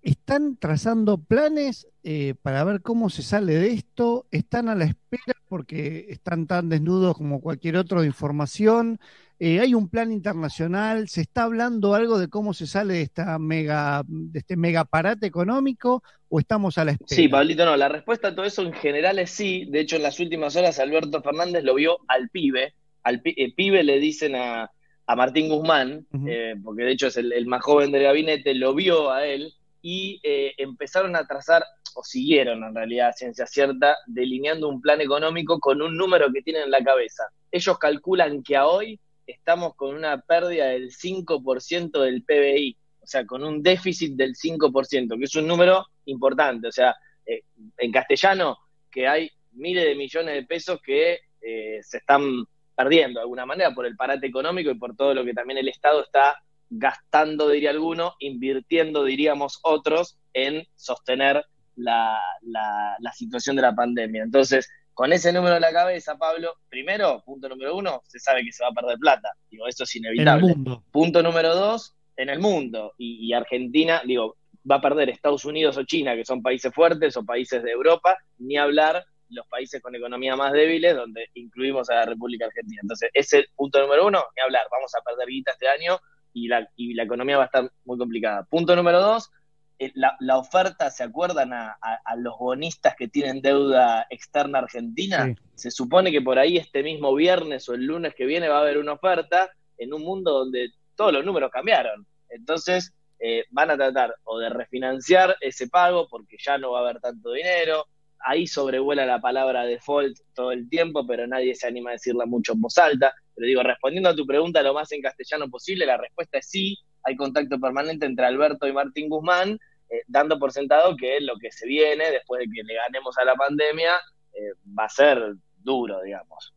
¿están 0.00 0.56
trazando 0.56 1.18
planes 1.18 1.86
eh, 2.02 2.34
para 2.40 2.64
ver 2.64 2.80
cómo 2.80 3.10
se 3.10 3.22
sale 3.22 3.52
de 3.52 3.72
esto? 3.72 4.24
¿Están 4.30 4.70
a 4.70 4.74
la 4.74 4.86
espera 4.86 5.34
porque 5.50 6.06
están 6.08 6.46
tan 6.46 6.70
desnudos 6.70 7.14
como 7.14 7.42
cualquier 7.42 7.76
otro 7.76 8.00
de 8.00 8.06
información? 8.06 8.98
Eh, 9.46 9.60
¿Hay 9.60 9.74
un 9.74 9.90
plan 9.90 10.10
internacional? 10.10 11.06
¿Se 11.10 11.20
está 11.20 11.42
hablando 11.42 11.94
algo 11.94 12.18
de 12.18 12.28
cómo 12.28 12.54
se 12.54 12.66
sale 12.66 12.94
de, 12.94 13.02
esta 13.02 13.38
mega, 13.38 14.02
de 14.06 14.38
este 14.38 14.56
mega 14.56 14.86
parate 14.86 15.26
económico 15.26 16.02
o 16.30 16.40
estamos 16.40 16.78
a 16.78 16.86
la 16.86 16.92
espera? 16.92 17.14
Sí, 17.14 17.28
Pablito, 17.28 17.66
no. 17.66 17.76
La 17.76 17.90
respuesta 17.90 18.28
a 18.28 18.34
todo 18.34 18.46
eso 18.46 18.62
en 18.62 18.72
general 18.72 19.18
es 19.18 19.32
sí. 19.32 19.66
De 19.66 19.80
hecho, 19.80 19.96
en 19.96 20.02
las 20.02 20.18
últimas 20.18 20.56
horas 20.56 20.78
Alberto 20.78 21.20
Fernández 21.20 21.62
lo 21.62 21.74
vio 21.74 21.98
al 22.08 22.30
pibe. 22.30 22.72
Al 23.02 23.20
eh, 23.22 23.52
pibe 23.54 23.84
le 23.84 23.98
dicen 23.98 24.34
a, 24.34 24.70
Martín 25.14 25.50
Guzmán, 25.50 26.06
eh, 26.26 26.54
porque 26.64 26.84
de 26.84 26.92
hecho 26.92 27.08
es 27.08 27.18
el, 27.18 27.44
más 27.44 27.62
joven 27.62 27.92
del 27.92 28.04
gabinete, 28.04 28.54
lo 28.54 28.74
vio 28.74 29.12
a 29.12 29.26
él 29.26 29.52
y 29.82 30.22
empezaron 30.56 31.16
a 31.16 31.26
trazar, 31.26 31.62
o 31.94 32.02
siguieron 32.02 32.64
en 32.64 32.74
realidad, 32.74 33.12
ciencia 33.14 33.46
cierta, 33.46 33.94
delineando 34.06 34.70
un 34.70 34.80
plan 34.80 35.02
económico 35.02 35.60
con 35.60 35.82
un 35.82 35.98
número 35.98 36.32
que 36.32 36.40
tienen 36.40 36.62
en 36.62 36.70
la 36.70 36.82
cabeza. 36.82 37.24
Ellos 37.50 37.76
calculan 37.76 38.42
que 38.42 38.56
a 38.56 38.66
hoy 38.66 38.98
estamos 39.26 39.74
con 39.74 39.94
una 39.94 40.20
pérdida 40.20 40.66
del 40.66 40.90
5% 40.90 42.00
del 42.00 42.24
PBI, 42.24 42.76
o 43.00 43.06
sea, 43.06 43.26
con 43.26 43.44
un 43.44 43.62
déficit 43.62 44.14
del 44.14 44.34
5%, 44.34 45.18
que 45.18 45.24
es 45.24 45.34
un 45.36 45.46
número 45.46 45.86
importante. 46.06 46.68
O 46.68 46.72
sea, 46.72 46.94
eh, 47.26 47.42
en 47.78 47.92
castellano, 47.92 48.58
que 48.90 49.06
hay 49.06 49.30
miles 49.52 49.84
de 49.84 49.94
millones 49.94 50.34
de 50.34 50.44
pesos 50.44 50.80
que 50.82 51.18
eh, 51.40 51.80
se 51.82 51.98
están 51.98 52.44
perdiendo 52.74 53.20
de 53.20 53.22
alguna 53.22 53.46
manera 53.46 53.74
por 53.74 53.86
el 53.86 53.96
parate 53.96 54.26
económico 54.26 54.70
y 54.70 54.78
por 54.78 54.96
todo 54.96 55.14
lo 55.14 55.24
que 55.24 55.34
también 55.34 55.58
el 55.58 55.68
Estado 55.68 56.02
está 56.02 56.36
gastando, 56.70 57.48
diría 57.48 57.70
alguno, 57.70 58.14
invirtiendo, 58.18 59.04
diríamos 59.04 59.60
otros, 59.62 60.18
en 60.32 60.66
sostener 60.74 61.44
la, 61.76 62.18
la, 62.42 62.96
la 62.98 63.12
situación 63.12 63.56
de 63.56 63.62
la 63.62 63.74
pandemia. 63.74 64.22
Entonces, 64.22 64.68
con 64.94 65.12
ese 65.12 65.32
número 65.32 65.56
en 65.56 65.62
la 65.62 65.72
cabeza, 65.72 66.16
Pablo, 66.16 66.54
primero, 66.68 67.22
punto 67.26 67.48
número 67.48 67.76
uno, 67.76 68.00
se 68.06 68.18
sabe 68.20 68.44
que 68.44 68.52
se 68.52 68.62
va 68.62 68.70
a 68.70 68.72
perder 68.72 68.96
plata. 68.98 69.32
Digo, 69.50 69.66
eso 69.66 69.82
es 69.84 69.96
inevitable. 69.96 70.44
En 70.44 70.50
el 70.50 70.56
mundo. 70.56 70.84
Punto 70.92 71.22
número 71.22 71.54
dos, 71.54 71.94
en 72.16 72.28
el 72.28 72.38
mundo. 72.38 72.94
Y, 72.96 73.32
Argentina, 73.32 74.02
digo, 74.04 74.36
va 74.70 74.76
a 74.76 74.80
perder 74.80 75.10
Estados 75.10 75.44
Unidos 75.44 75.76
o 75.76 75.84
China, 75.84 76.14
que 76.14 76.24
son 76.24 76.42
países 76.42 76.72
fuertes, 76.72 77.16
o 77.16 77.24
países 77.24 77.62
de 77.62 77.72
Europa, 77.72 78.16
ni 78.38 78.56
hablar 78.56 79.04
los 79.30 79.46
países 79.48 79.82
con 79.82 79.96
economía 79.96 80.36
más 80.36 80.52
débiles, 80.52 80.94
donde 80.94 81.28
incluimos 81.34 81.90
a 81.90 81.94
la 81.94 82.04
República 82.06 82.46
Argentina. 82.46 82.80
Entonces, 82.82 83.10
ese 83.12 83.46
punto 83.56 83.80
número 83.80 84.06
uno, 84.06 84.22
ni 84.36 84.42
hablar, 84.42 84.62
vamos 84.70 84.92
a 84.94 85.02
perder 85.02 85.28
guita 85.28 85.52
este 85.52 85.68
año 85.68 85.98
y 86.32 86.46
la, 86.46 86.68
y 86.76 86.94
la 86.94 87.02
economía 87.02 87.38
va 87.38 87.44
a 87.44 87.46
estar 87.46 87.70
muy 87.84 87.98
complicada. 87.98 88.44
Punto 88.44 88.76
número 88.76 89.00
dos, 89.00 89.30
eh, 89.78 89.92
la, 89.94 90.38
oferta, 90.38 90.90
¿se 90.90 91.02
acuerdan 91.02 91.52
a, 91.52 91.76
los 92.16 92.38
bonistas 92.38 92.94
que 92.96 93.08
tienen 93.08 93.42
deuda 93.42 94.06
externa 94.08 94.60
argentina? 94.60 95.34
Se 95.54 95.70
supone 95.70 96.12
que 96.12 96.22
por 96.22 96.38
ahí 96.38 96.56
este 96.56 96.82
mismo 96.82 97.14
viernes 97.14 97.68
o 97.68 97.74
el 97.74 97.84
lunes 97.84 98.14
que 98.14 98.26
viene 98.26 98.48
va 98.48 98.58
a 98.58 98.60
haber 98.60 98.78
una 98.78 98.92
oferta 98.92 99.50
en 99.78 99.92
un 99.92 100.02
mundo 100.02 100.32
donde 100.32 100.70
todos 100.94 101.12
los 101.12 101.24
números 101.24 101.50
cambiaron. 101.50 102.06
Entonces 102.28 102.92
eh, 103.18 103.44
van 103.50 103.70
a 103.70 103.76
tratar 103.76 104.14
o 104.24 104.38
de 104.38 104.48
refinanciar 104.48 105.36
ese 105.40 105.68
pago 105.68 106.08
porque 106.08 106.36
ya 106.38 106.58
no 106.58 106.72
va 106.72 106.80
a 106.80 106.82
haber 106.82 107.00
tanto 107.00 107.32
dinero. 107.32 107.86
Ahí 108.20 108.46
sobrevuela 108.46 109.04
la 109.04 109.20
palabra 109.20 109.64
default 109.64 110.16
todo 110.34 110.52
el 110.52 110.68
tiempo, 110.68 111.06
pero 111.06 111.26
nadie 111.26 111.54
se 111.54 111.66
anima 111.66 111.90
a 111.90 111.94
decirla 111.94 112.26
mucho 112.26 112.52
en 112.52 112.60
voz 112.60 112.78
alta. 112.78 113.12
Pero 113.34 113.46
digo, 113.46 113.62
respondiendo 113.62 114.08
a 114.08 114.14
tu 114.14 114.24
pregunta 114.26 114.62
lo 114.62 114.72
más 114.72 114.90
en 114.92 115.02
castellano 115.02 115.50
posible, 115.50 115.84
la 115.84 115.96
respuesta 115.96 116.38
es 116.38 116.48
sí, 116.48 116.78
hay 117.04 117.16
contacto 117.16 117.60
permanente 117.60 118.06
entre 118.06 118.26
Alberto 118.26 118.66
y 118.66 118.72
Martín 118.72 119.08
Guzmán, 119.08 119.58
eh, 119.90 120.02
dando 120.06 120.38
por 120.38 120.52
sentado 120.52 120.96
que 120.96 121.20
lo 121.20 121.36
que 121.36 121.50
se 121.50 121.66
viene 121.66 122.10
después 122.10 122.40
de 122.40 122.46
que 122.46 122.62
le 122.62 122.74
ganemos 122.74 123.16
a 123.18 123.24
la 123.24 123.34
pandemia 123.34 123.92
eh, 124.32 124.54
va 124.78 124.84
a 124.84 124.88
ser 124.88 125.34
duro, 125.62 126.00
digamos. 126.02 126.54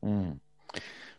Mm. 0.00 0.32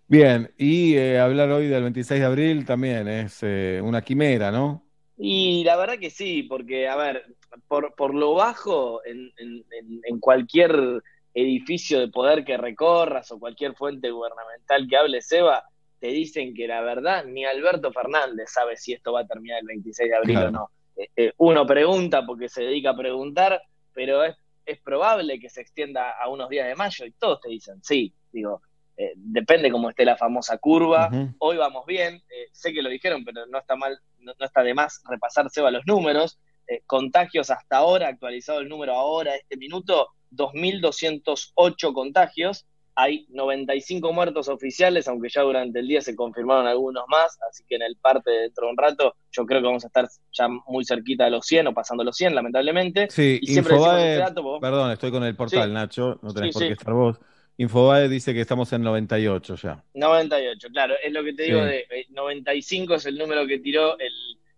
Bien, 0.07 0.53
y 0.57 0.95
eh, 0.95 1.19
hablar 1.19 1.49
hoy 1.49 1.67
del 1.67 1.83
26 1.83 2.19
de 2.19 2.25
abril 2.25 2.65
también 2.65 3.07
es 3.07 3.41
una 3.81 4.03
quimera, 4.03 4.51
¿no? 4.51 4.83
Y 5.17 5.63
la 5.63 5.77
verdad 5.77 5.97
que 5.97 6.09
sí, 6.09 6.43
porque, 6.43 6.87
a 6.87 6.95
ver, 6.95 7.25
por, 7.67 7.95
por 7.95 8.13
lo 8.13 8.35
bajo, 8.35 9.01
en, 9.05 9.31
en 9.37 10.19
cualquier 10.19 11.01
edificio 11.33 11.99
de 11.99 12.09
poder 12.09 12.43
que 12.45 12.57
recorras 12.57 13.31
o 13.31 13.39
cualquier 13.39 13.73
fuente 13.75 14.11
gubernamental 14.11 14.87
que 14.87 14.97
hable, 14.97 15.21
Seba, 15.21 15.63
te 16.05 16.11
dicen 16.11 16.53
que 16.53 16.67
la 16.67 16.81
verdad 16.81 17.25
ni 17.25 17.45
Alberto 17.45 17.91
Fernández 17.91 18.51
sabe 18.51 18.77
si 18.77 18.93
esto 18.93 19.11
va 19.11 19.21
a 19.21 19.25
terminar 19.25 19.61
el 19.61 19.65
26 19.65 20.07
de 20.07 20.15
abril 20.15 20.37
o 20.37 20.51
no. 20.51 20.69
Eh, 20.95 21.09
eh, 21.15 21.33
uno 21.37 21.65
pregunta 21.65 22.23
porque 22.23 22.47
se 22.47 22.61
dedica 22.61 22.91
a 22.91 22.95
preguntar, 22.95 23.59
pero 23.91 24.23
es, 24.23 24.35
es, 24.67 24.79
probable 24.81 25.39
que 25.39 25.49
se 25.49 25.61
extienda 25.61 26.11
a 26.11 26.29
unos 26.29 26.47
días 26.47 26.67
de 26.67 26.75
mayo 26.75 27.07
y 27.07 27.11
todos 27.13 27.41
te 27.41 27.49
dicen, 27.49 27.83
sí, 27.83 28.13
digo, 28.31 28.61
eh, 28.95 29.13
depende 29.15 29.71
cómo 29.71 29.89
esté 29.89 30.05
la 30.05 30.15
famosa 30.15 30.59
curva, 30.59 31.09
hoy 31.39 31.57
vamos 31.57 31.87
bien, 31.87 32.21
sé 32.51 32.71
que 32.71 32.83
lo 32.83 32.89
dijeron, 32.89 33.25
pero 33.25 33.47
no 33.47 33.57
está 33.57 33.75
mal, 33.75 33.99
no, 34.19 34.33
está 34.39 34.61
de 34.61 34.75
más 34.75 35.01
repasar, 35.09 35.49
Seba, 35.49 35.71
los 35.71 35.87
números, 35.87 36.37
contagios 36.85 37.49
hasta 37.49 37.77
ahora, 37.77 38.09
actualizado 38.09 38.59
el 38.59 38.69
número 38.69 38.93
ahora, 38.93 39.35
este 39.35 39.57
minuto, 39.57 40.09
2.208 40.29 41.93
contagios, 41.93 42.67
hay 42.95 43.27
95 43.29 44.13
muertos 44.13 44.47
oficiales, 44.47 45.07
aunque 45.07 45.27
ya 45.29 45.41
durante 45.41 45.79
el 45.79 45.87
día 45.87 46.01
se 46.01 46.15
confirmaron 46.15 46.65
algunos 46.65 47.03
más, 47.09 47.37
así 47.49 47.63
que 47.67 47.75
en 47.75 47.81
el 47.81 47.97
parte 47.97 48.31
dentro 48.31 48.65
de 48.65 48.71
un 48.71 48.77
rato 48.77 49.15
yo 49.31 49.45
creo 49.45 49.59
que 49.59 49.67
vamos 49.67 49.83
a 49.83 49.87
estar 49.87 50.07
ya 50.31 50.47
muy 50.47 50.85
cerquita 50.85 51.25
de 51.25 51.31
los 51.31 51.45
100 51.45 51.67
o 51.67 51.73
pasando 51.73 52.03
los 52.05 52.15
100, 52.15 52.33
lamentablemente. 52.33 53.07
Sí, 53.09 53.39
y 53.41 53.57
Infobae, 53.57 54.23
perdón, 54.61 54.91
estoy 54.91 55.11
con 55.11 55.23
el 55.23 55.35
portal, 55.35 55.73
Nacho, 55.73 56.19
no 56.21 56.33
tenés 56.33 56.53
por 56.53 56.63
qué 56.63 56.73
estar 56.73 56.93
vos. 56.93 57.19
Infobae 57.57 58.09
dice 58.09 58.33
que 58.33 58.41
estamos 58.41 58.71
en 58.73 58.81
98 58.81 59.55
ya. 59.55 59.83
98, 59.93 60.67
claro, 60.71 60.95
es 61.03 61.11
lo 61.11 61.23
que 61.23 61.33
te 61.33 61.43
digo 61.43 61.63
de 61.63 61.85
95 62.09 62.93
eh, 62.93 62.97
es 62.97 63.05
el 63.05 63.17
número 63.17 63.45
que 63.45 63.59
tiró 63.59 63.99
el, 63.99 64.13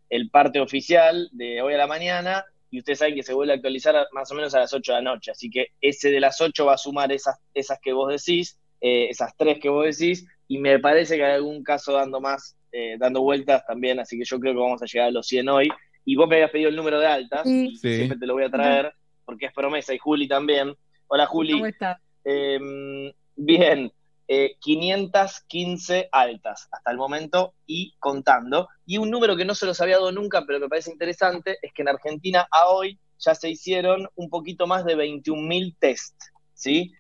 el 0.10 0.30
parte 0.30 0.60
oficial 0.60 1.30
de 1.32 1.62
hoy 1.62 1.74
a 1.74 1.78
la 1.78 1.88
mañana 1.88 2.46
y 2.70 2.80
ustedes 2.80 3.00
saben 3.00 3.16
que 3.16 3.24
se 3.24 3.34
vuelve 3.34 3.54
a 3.54 3.56
actualizar 3.56 4.08
más 4.12 4.32
o 4.32 4.36
menos 4.36 4.54
a 4.56 4.60
las 4.60 4.74
8 4.74 4.94
de 4.94 5.02
la 5.02 5.14
noche, 5.14 5.32
así 5.32 5.50
que 5.50 5.68
ese 5.82 6.12
de 6.12 6.20
las 6.20 6.40
8 6.42 6.66
va 6.66 6.74
a 6.74 6.78
sumar 6.78 7.12
esas, 7.12 7.38
esas 7.54 7.80
que 7.82 7.94
vos 7.94 8.10
decís, 8.10 8.60
eh, 8.82 9.08
esas 9.10 9.36
tres 9.38 9.60
que 9.60 9.70
vos 9.70 9.86
decís, 9.86 10.28
y 10.48 10.60
me 10.60 10.80
parece 10.80 11.18
que 11.18 11.26
hay 11.26 11.34
algún 11.34 11.64
caso 11.64 11.94
dando 11.94 12.22
más, 12.22 12.58
eh, 12.72 12.96
dando 13.00 13.22
vueltas 13.22 13.66
también, 13.66 14.00
así 14.00 14.18
que 14.18 14.26
yo 14.26 14.40
creo 14.40 14.54
que 14.54 14.60
vamos 14.60 14.82
a 14.82 14.86
llegar 14.86 15.08
a 15.08 15.12
los 15.12 15.28
100 15.28 15.50
hoy. 15.50 15.70
Y 16.06 16.16
vos 16.16 16.28
me 16.28 16.36
habías 16.36 16.52
pedido 16.52 16.70
el 16.70 16.76
número 16.76 17.00
de 17.00 17.08
altas, 17.08 17.46
y 17.46 17.76
siempre 17.76 18.18
te 18.18 18.26
lo 18.26 18.34
voy 18.34 18.46
a 18.46 18.50
traer, 18.50 18.94
porque 19.26 19.48
es 19.48 19.54
promesa, 19.54 19.94
y 19.94 19.98
Juli 19.98 20.28
también. 20.28 20.74
Hola 21.08 21.26
Juli. 21.26 21.54
¿Cómo 21.54 21.66
estás? 21.66 22.00
Em, 22.24 23.12
bien, 23.36 23.92
515 24.28 25.98
eh, 25.98 26.10
altas 26.12 26.68
hasta 26.72 26.92
el 26.92 26.98
momento 26.98 27.54
y 27.66 27.96
contando. 28.00 28.68
Y 28.86 28.98
un 28.98 29.10
número 29.10 29.36
que 29.36 29.46
no 29.46 29.56
se 29.56 29.66
los 29.66 29.80
había 29.82 29.98
dado 29.98 30.12
nunca, 30.12 30.44
pero 30.46 30.60
me 30.60 30.68
parece 30.68 30.92
interesante, 30.92 31.58
es 31.62 31.72
que 31.74 31.82
en 31.82 31.90
Argentina 31.90 32.48
a 32.52 32.68
hoy 32.68 33.00
ya 33.20 33.36
se 33.36 33.50
hicieron 33.50 34.08
un 34.16 34.30
poquito 34.30 34.68
más 34.68 34.86
de 34.86 34.96
21.000 34.96 35.76
test. 35.80 36.16
¿sí? 36.54 36.94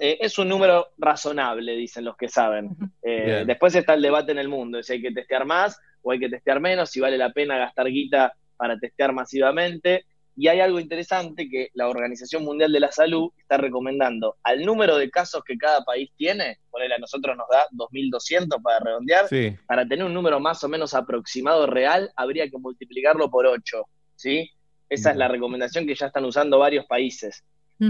Eh, 0.00 0.18
es 0.20 0.38
un 0.38 0.48
número 0.48 0.88
razonable, 0.98 1.76
dicen 1.76 2.04
los 2.04 2.16
que 2.16 2.28
saben. 2.28 2.76
Eh, 3.02 3.44
después 3.46 3.74
está 3.74 3.94
el 3.94 4.02
debate 4.02 4.32
en 4.32 4.38
el 4.38 4.48
mundo, 4.48 4.82
si 4.82 4.94
hay 4.94 5.02
que 5.02 5.12
testear 5.12 5.44
más 5.44 5.78
o 6.02 6.10
hay 6.10 6.18
que 6.18 6.28
testear 6.28 6.60
menos, 6.60 6.90
si 6.90 7.00
vale 7.00 7.16
la 7.16 7.32
pena 7.32 7.56
gastar 7.56 7.86
guita 7.86 8.34
para 8.56 8.78
testear 8.78 9.12
masivamente. 9.12 10.04
Y 10.36 10.48
hay 10.48 10.60
algo 10.60 10.80
interesante 10.80 11.48
que 11.48 11.68
la 11.74 11.88
Organización 11.88 12.44
Mundial 12.44 12.72
de 12.72 12.80
la 12.80 12.90
Salud 12.90 13.30
está 13.38 13.56
recomendando 13.56 14.36
al 14.42 14.64
número 14.64 14.96
de 14.96 15.10
casos 15.10 15.42
que 15.44 15.56
cada 15.56 15.84
país 15.84 16.10
tiene, 16.16 16.58
por 16.70 16.82
a 16.82 16.98
nosotros 16.98 17.36
nos 17.36 17.46
da 17.48 17.66
2.200 17.72 18.60
para 18.62 18.80
redondear, 18.80 19.26
para 19.66 19.86
tener 19.86 20.04
un 20.04 20.14
número 20.14 20.40
más 20.40 20.62
o 20.64 20.68
menos 20.68 20.92
aproximado 20.94 21.66
real, 21.66 22.10
habría 22.16 22.48
que 22.48 22.58
multiplicarlo 22.58 23.30
por 23.30 23.46
8, 23.46 23.82
¿sí? 24.16 24.50
Esa 24.88 25.12
es 25.12 25.16
la 25.16 25.28
recomendación 25.28 25.86
que 25.86 25.94
ya 25.94 26.06
están 26.06 26.24
usando 26.24 26.58
varios 26.58 26.84
países. 26.86 27.44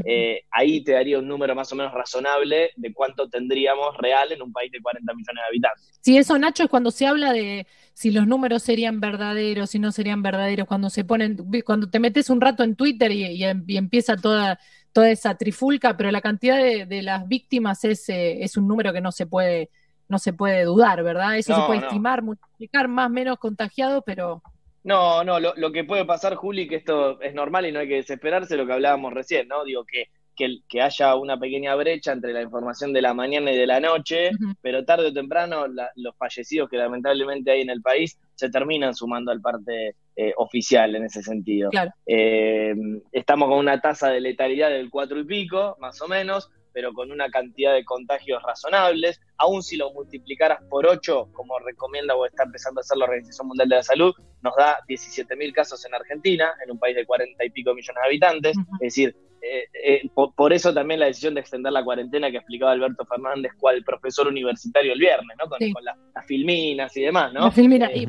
Eh, 0.04 0.42
ahí 0.50 0.82
te 0.82 0.92
daría 0.92 1.18
un 1.18 1.28
número 1.28 1.54
más 1.54 1.70
o 1.72 1.76
menos 1.76 1.92
razonable 1.92 2.70
de 2.74 2.92
cuánto 2.92 3.28
tendríamos 3.28 3.96
real 3.98 4.32
en 4.32 4.42
un 4.42 4.52
país 4.52 4.72
de 4.72 4.80
40 4.80 5.12
millones 5.12 5.42
de 5.42 5.48
habitantes. 5.48 6.00
Sí, 6.00 6.16
eso, 6.16 6.38
Nacho, 6.38 6.64
es 6.64 6.70
cuando 6.70 6.90
se 6.90 7.06
habla 7.06 7.32
de 7.32 7.66
si 7.94 8.10
los 8.10 8.26
números 8.26 8.62
serían 8.62 9.00
verdaderos, 9.00 9.70
si 9.70 9.78
no 9.78 9.92
serían 9.92 10.20
verdaderos, 10.20 10.66
cuando 10.66 10.90
se 10.90 11.04
ponen, 11.04 11.38
cuando 11.64 11.88
te 11.88 12.00
metes 12.00 12.28
un 12.28 12.40
rato 12.40 12.64
en 12.64 12.74
Twitter 12.74 13.12
y, 13.12 13.44
empieza 13.44 14.16
toda, 14.16 14.58
toda 14.92 15.10
esa 15.10 15.36
trifulca, 15.36 15.96
pero 15.96 16.10
la 16.10 16.20
cantidad 16.20 16.58
de, 16.58 17.02
las 17.02 17.26
víctimas 17.28 17.84
es, 17.84 18.08
eh, 18.08 18.42
es 18.42 18.56
un 18.56 18.66
número 18.66 18.92
que 18.92 19.00
no 19.00 19.12
se 19.12 19.26
puede, 19.26 19.70
no 20.08 20.18
se 20.18 20.32
puede 20.32 20.64
dudar, 20.64 21.04
¿verdad? 21.04 21.38
Eso 21.38 21.54
se 21.54 21.66
puede 21.66 21.80
estimar, 21.80 22.22
multiplicar, 22.22 22.88
más 22.88 23.06
o 23.06 23.10
menos 23.10 23.38
contagiado, 23.38 24.02
pero 24.02 24.42
no, 24.82 25.22
no, 25.24 25.40
lo, 25.40 25.54
lo, 25.56 25.72
que 25.72 25.84
puede 25.84 26.04
pasar, 26.04 26.34
Juli, 26.34 26.68
que 26.68 26.76
esto 26.76 27.18
es 27.22 27.32
normal 27.32 27.64
y 27.64 27.72
no 27.72 27.78
hay 27.78 27.88
que 27.88 27.94
desesperarse, 27.94 28.56
lo 28.56 28.66
que 28.66 28.74
hablábamos 28.74 29.14
recién, 29.14 29.48
¿no? 29.48 29.64
Digo 29.64 29.84
que, 29.84 30.08
que, 30.34 30.58
que 30.68 30.82
haya 30.82 31.14
una 31.14 31.38
pequeña 31.38 31.74
brecha 31.74 32.12
entre 32.12 32.32
la 32.32 32.42
información 32.42 32.92
de 32.92 33.02
la 33.02 33.14
mañana 33.14 33.52
y 33.52 33.56
de 33.56 33.66
la 33.66 33.80
noche, 33.80 34.30
pero 34.60 34.84
tarde 34.84 35.08
o 35.08 35.12
temprano 35.12 35.66
los 35.96 36.16
fallecidos 36.16 36.68
que 36.68 36.76
lamentablemente 36.76 37.50
hay 37.50 37.62
en 37.62 37.70
el 37.70 37.82
país 37.82 38.18
se 38.34 38.50
terminan 38.50 38.94
sumando 38.94 39.30
al 39.30 39.40
parte 39.40 39.96
eh, 40.16 40.32
oficial 40.36 40.94
en 40.96 41.04
ese 41.04 41.22
sentido. 41.22 41.70
Eh, 42.06 42.74
estamos 43.12 43.48
con 43.48 43.58
una 43.58 43.80
tasa 43.80 44.10
de 44.10 44.20
letalidad 44.20 44.70
del 44.70 44.90
cuatro 44.90 45.18
y 45.18 45.24
pico, 45.24 45.76
más 45.80 46.00
o 46.02 46.08
menos, 46.08 46.50
pero 46.74 46.92
con 46.92 47.10
una 47.10 47.30
cantidad 47.30 47.72
de 47.72 47.84
contagios 47.84 48.42
razonables. 48.42 49.20
Aún 49.38 49.62
si 49.62 49.76
lo 49.76 49.92
multiplicaras 49.92 50.60
por 50.68 50.86
8, 50.86 51.30
como 51.32 51.58
recomienda 51.60 52.16
o 52.16 52.26
está 52.26 52.42
empezando 52.42 52.80
a 52.80 52.82
hacer 52.82 52.98
la 52.98 53.04
Organización 53.06 53.46
Mundial 53.46 53.68
de 53.68 53.76
la 53.76 53.82
Salud, 53.82 54.12
nos 54.42 54.54
da 54.56 54.78
17.000 54.88 55.52
casos 55.54 55.84
en 55.86 55.94
Argentina, 55.94 56.52
en 56.62 56.72
un 56.72 56.78
país 56.78 56.96
de 56.96 57.06
40 57.06 57.42
y 57.44 57.50
pico 57.50 57.72
millones 57.74 58.02
de 58.02 58.06
habitantes. 58.08 58.56
Es 58.74 58.94
decir, 58.94 59.16
eh, 59.40 59.68
eh, 59.72 60.10
por, 60.14 60.52
eso 60.52 60.74
también 60.74 61.00
la 61.00 61.06
decisión 61.06 61.34
de 61.34 61.40
extender 61.40 61.72
la 61.72 61.84
cuarentena 61.84 62.30
que 62.30 62.38
explicaba 62.38 62.72
Alberto 62.72 63.04
Fernández, 63.04 63.52
cual 63.58 63.84
profesor 63.84 64.26
universitario 64.26 64.94
el 64.94 64.98
viernes, 64.98 65.36
¿no? 65.38 65.48
Con, 65.48 65.58
las 65.84 66.26
filminas 66.26 66.96
y 66.96 67.02
demás, 67.02 67.32
¿no? 67.32 67.52
filminas. 67.52 67.90
y 67.94 68.06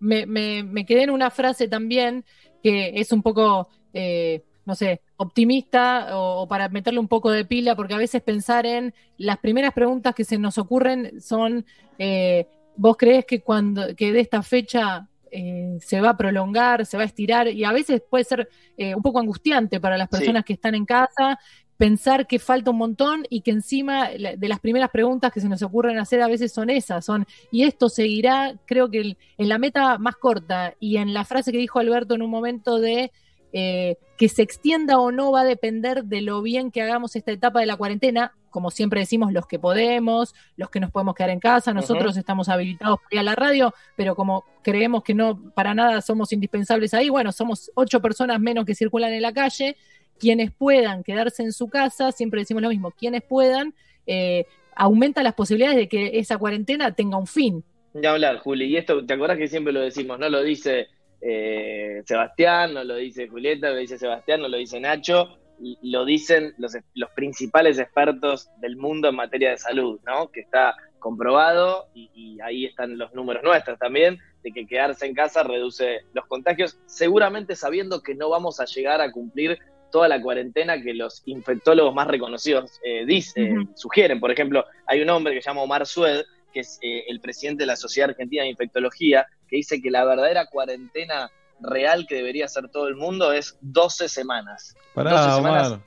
me, 0.00 0.26
me, 0.26 0.86
quedé 0.86 1.02
en 1.02 1.10
una 1.10 1.30
frase 1.30 1.68
también 1.68 2.24
que 2.62 2.92
es 2.94 3.12
un 3.12 3.22
poco... 3.22 3.68
Eh, 3.92 4.42
no 4.68 4.74
sé, 4.74 5.00
optimista 5.16 6.08
o, 6.18 6.46
para 6.46 6.68
meterle 6.68 7.00
un 7.00 7.08
poco 7.08 7.30
de 7.30 7.46
pila, 7.46 7.74
porque 7.74 7.94
a 7.94 7.96
veces 7.96 8.20
pensar 8.20 8.66
en 8.66 8.92
las 9.16 9.38
primeras 9.38 9.72
preguntas 9.72 10.14
que 10.14 10.24
se 10.24 10.36
nos 10.36 10.58
ocurren 10.58 11.22
son, 11.22 11.64
eh, 11.98 12.46
¿vos 12.76 12.98
crees 12.98 13.24
que 13.24 13.40
cuando 13.40 13.96
que 13.96 14.12
de 14.12 14.20
esta 14.20 14.42
fecha 14.42 15.08
eh, 15.30 15.78
se 15.80 16.02
va 16.02 16.10
a 16.10 16.16
prolongar, 16.18 16.84
se 16.84 16.98
va 16.98 17.04
a 17.04 17.06
estirar? 17.06 17.48
Y 17.48 17.64
a 17.64 17.72
veces 17.72 18.02
puede 18.10 18.24
ser 18.24 18.50
eh, 18.76 18.94
un 18.94 19.00
poco 19.00 19.20
angustiante 19.20 19.80
para 19.80 19.96
las 19.96 20.10
personas 20.10 20.44
que 20.44 20.52
están 20.52 20.74
en 20.74 20.84
casa 20.84 21.38
pensar 21.78 22.26
que 22.26 22.40
falta 22.40 22.72
un 22.72 22.76
montón 22.76 23.24
y 23.30 23.40
que 23.40 23.52
encima 23.52 24.08
de 24.08 24.48
las 24.48 24.58
primeras 24.58 24.90
preguntas 24.90 25.32
que 25.32 25.40
se 25.40 25.48
nos 25.48 25.62
ocurren 25.62 25.96
hacer 25.98 26.20
a 26.20 26.26
veces 26.26 26.52
son 26.52 26.70
esas, 26.70 27.04
son, 27.04 27.24
y 27.52 27.62
esto 27.62 27.88
seguirá, 27.88 28.54
creo 28.66 28.90
que 28.90 29.16
en 29.38 29.48
la 29.48 29.58
meta 29.58 29.96
más 29.96 30.16
corta 30.16 30.74
y 30.80 30.96
en 30.96 31.14
la 31.14 31.24
frase 31.24 31.52
que 31.52 31.58
dijo 31.58 31.78
Alberto 31.78 32.16
en 32.16 32.22
un 32.22 32.30
momento 32.30 32.80
de 32.80 33.12
eh, 33.52 33.96
que 34.18 34.28
se 34.28 34.42
extienda 34.42 34.98
o 34.98 35.12
no 35.12 35.30
va 35.30 35.42
a 35.42 35.44
depender 35.44 36.04
de 36.04 36.20
lo 36.22 36.42
bien 36.42 36.70
que 36.70 36.82
hagamos 36.82 37.16
esta 37.16 37.32
etapa 37.32 37.60
de 37.60 37.66
la 37.66 37.76
cuarentena, 37.76 38.34
como 38.50 38.70
siempre 38.70 39.00
decimos, 39.00 39.32
los 39.32 39.46
que 39.46 39.58
podemos, 39.58 40.34
los 40.56 40.70
que 40.70 40.80
nos 40.80 40.90
podemos 40.90 41.14
quedar 41.14 41.30
en 41.30 41.38
casa, 41.38 41.72
nosotros 41.72 42.16
estamos 42.16 42.48
habilitados 42.48 42.98
para 42.98 43.08
ir 43.12 43.18
a 43.20 43.22
la 43.22 43.36
radio, 43.36 43.72
pero 43.96 44.16
como 44.16 44.44
creemos 44.62 45.04
que 45.04 45.14
no 45.14 45.52
para 45.54 45.74
nada 45.74 46.00
somos 46.00 46.32
indispensables 46.32 46.94
ahí, 46.94 47.08
bueno, 47.08 47.30
somos 47.30 47.70
ocho 47.74 48.00
personas 48.00 48.40
menos 48.40 48.64
que 48.64 48.74
circulan 48.74 49.12
en 49.12 49.22
la 49.22 49.32
calle, 49.32 49.76
quienes 50.18 50.50
puedan 50.50 51.04
quedarse 51.04 51.42
en 51.42 51.52
su 51.52 51.68
casa, 51.68 52.10
siempre 52.12 52.40
decimos 52.40 52.62
lo 52.62 52.70
mismo, 52.70 52.90
quienes 52.90 53.22
puedan, 53.22 53.74
eh, 54.06 54.46
aumenta 54.74 55.22
las 55.22 55.34
posibilidades 55.34 55.76
de 55.76 55.88
que 55.88 56.18
esa 56.18 56.38
cuarentena 56.38 56.92
tenga 56.92 57.16
un 57.16 57.26
fin. 57.26 57.64
Ya 57.94 58.12
hablar, 58.12 58.38
Juli, 58.38 58.66
y 58.66 58.76
esto, 58.76 59.04
¿te 59.06 59.14
acordás 59.14 59.38
que 59.38 59.48
siempre 59.48 59.72
lo 59.72 59.80
decimos, 59.80 60.18
no 60.18 60.28
lo 60.28 60.42
dice 60.42 60.88
eh, 61.20 62.02
Sebastián, 62.04 62.74
no 62.74 62.84
lo 62.84 62.96
dice 62.96 63.28
Julieta, 63.28 63.70
lo 63.70 63.76
dice 63.76 63.98
Sebastián, 63.98 64.40
no 64.40 64.48
lo 64.48 64.56
dice 64.56 64.80
Nacho, 64.80 65.38
lo 65.82 66.04
dicen 66.04 66.54
los, 66.58 66.76
los, 66.94 67.10
principales 67.10 67.78
expertos 67.78 68.48
del 68.60 68.76
mundo 68.76 69.08
en 69.08 69.16
materia 69.16 69.50
de 69.50 69.58
salud, 69.58 69.98
¿no? 70.06 70.30
Que 70.30 70.40
está 70.40 70.76
comprobado 70.98 71.88
y, 71.94 72.38
ahí 72.40 72.66
están 72.66 72.98
los 72.98 73.12
números 73.14 73.42
nuestros 73.42 73.78
también, 73.78 74.18
de 74.42 74.52
que 74.52 74.66
quedarse 74.66 75.06
en 75.06 75.14
casa 75.14 75.42
reduce 75.42 76.00
los 76.12 76.26
contagios, 76.26 76.78
seguramente 76.86 77.56
sabiendo 77.56 78.02
que 78.02 78.14
no 78.14 78.28
vamos 78.28 78.60
a 78.60 78.64
llegar 78.64 79.00
a 79.00 79.10
cumplir 79.10 79.58
toda 79.90 80.06
la 80.06 80.20
cuarentena 80.20 80.80
que 80.80 80.94
los 80.94 81.22
infectólogos 81.26 81.94
más 81.94 82.06
reconocidos 82.06 82.78
eh, 82.84 83.04
dicen, 83.06 83.70
sugieren. 83.74 84.20
Por 84.20 84.30
ejemplo, 84.30 84.64
hay 84.86 85.00
un 85.00 85.10
hombre 85.10 85.34
que 85.34 85.42
se 85.42 85.48
llama 85.48 85.62
Omar 85.62 85.86
Sued, 85.86 86.24
que 86.58 86.62
es 86.62 86.78
eh, 86.82 87.04
el 87.06 87.20
presidente 87.20 87.62
de 87.62 87.66
la 87.68 87.76
Sociedad 87.76 88.10
Argentina 88.10 88.42
de 88.42 88.48
Infectología, 88.48 89.26
que 89.48 89.56
dice 89.56 89.80
que 89.80 89.92
la 89.92 90.04
verdadera 90.04 90.46
cuarentena 90.46 91.30
real 91.60 92.04
que 92.08 92.16
debería 92.16 92.46
hacer 92.46 92.68
todo 92.68 92.88
el 92.88 92.96
mundo 92.96 93.32
es 93.32 93.56
12 93.60 94.08
semanas. 94.08 94.74
Pará, 94.92 95.36
Omar. 95.38 95.80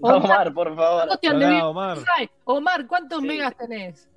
Omar, 0.00 0.52
por 0.52 0.74
favor. 0.74 1.08
Omar. 1.62 1.98
Omar, 2.44 2.86
¿cuántos 2.88 3.22
megas 3.22 3.56
tenés? 3.56 4.08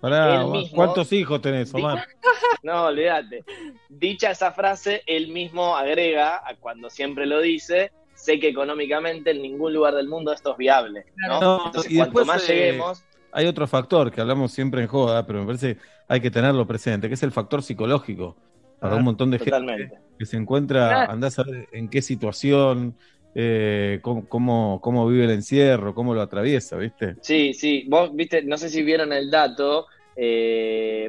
Pará, 0.00 0.44
¿cuántos 0.74 1.10
hijos 1.12 1.40
tenés, 1.40 1.72
Omar? 1.74 2.06
No, 2.62 2.86
olvídate. 2.86 3.42
Dicha 3.88 4.32
esa 4.32 4.52
frase, 4.52 5.02
él 5.06 5.28
mismo 5.28 5.74
agrega, 5.74 6.42
cuando 6.60 6.90
siempre 6.90 7.24
lo 7.24 7.40
dice, 7.40 7.92
sé 8.14 8.38
que 8.38 8.48
económicamente 8.48 9.30
en 9.30 9.40
ningún 9.40 9.72
lugar 9.72 9.94
del 9.94 10.08
mundo 10.08 10.32
esto 10.32 10.52
es 10.52 10.58
viable. 10.58 11.06
¿no? 11.26 11.66
Entonces, 11.66 11.96
cuanto 11.96 12.26
más 12.26 12.46
eh, 12.50 12.54
lleguemos 12.54 13.04
hay 13.32 13.46
otro 13.46 13.66
factor 13.66 14.10
que 14.10 14.20
hablamos 14.20 14.52
siempre 14.52 14.82
en 14.82 14.88
joda, 14.88 15.26
pero 15.26 15.40
me 15.40 15.46
parece 15.46 15.76
hay 16.08 16.20
que 16.20 16.30
tenerlo 16.30 16.66
presente, 16.66 17.08
que 17.08 17.14
es 17.14 17.22
el 17.22 17.32
factor 17.32 17.62
psicológico. 17.62 18.36
Para 18.80 18.96
un 18.96 19.04
montón 19.04 19.30
de 19.30 19.38
gente 19.38 19.92
que 20.18 20.24
se 20.24 20.38
encuentra, 20.38 21.04
andás 21.04 21.38
a 21.38 21.42
ver 21.42 21.68
en 21.72 21.88
qué 21.88 22.00
situación, 22.00 22.96
eh, 23.34 24.00
cómo, 24.02 24.80
cómo, 24.80 25.06
vive 25.06 25.24
el 25.24 25.30
encierro, 25.30 25.94
cómo 25.94 26.14
lo 26.14 26.22
atraviesa, 26.22 26.76
¿viste? 26.76 27.16
Sí, 27.20 27.52
sí, 27.52 27.84
vos 27.88 28.14
viste, 28.14 28.42
no 28.42 28.56
sé 28.56 28.70
si 28.70 28.82
vieron 28.82 29.12
el 29.12 29.30
dato, 29.30 29.86
eh, 30.16 31.08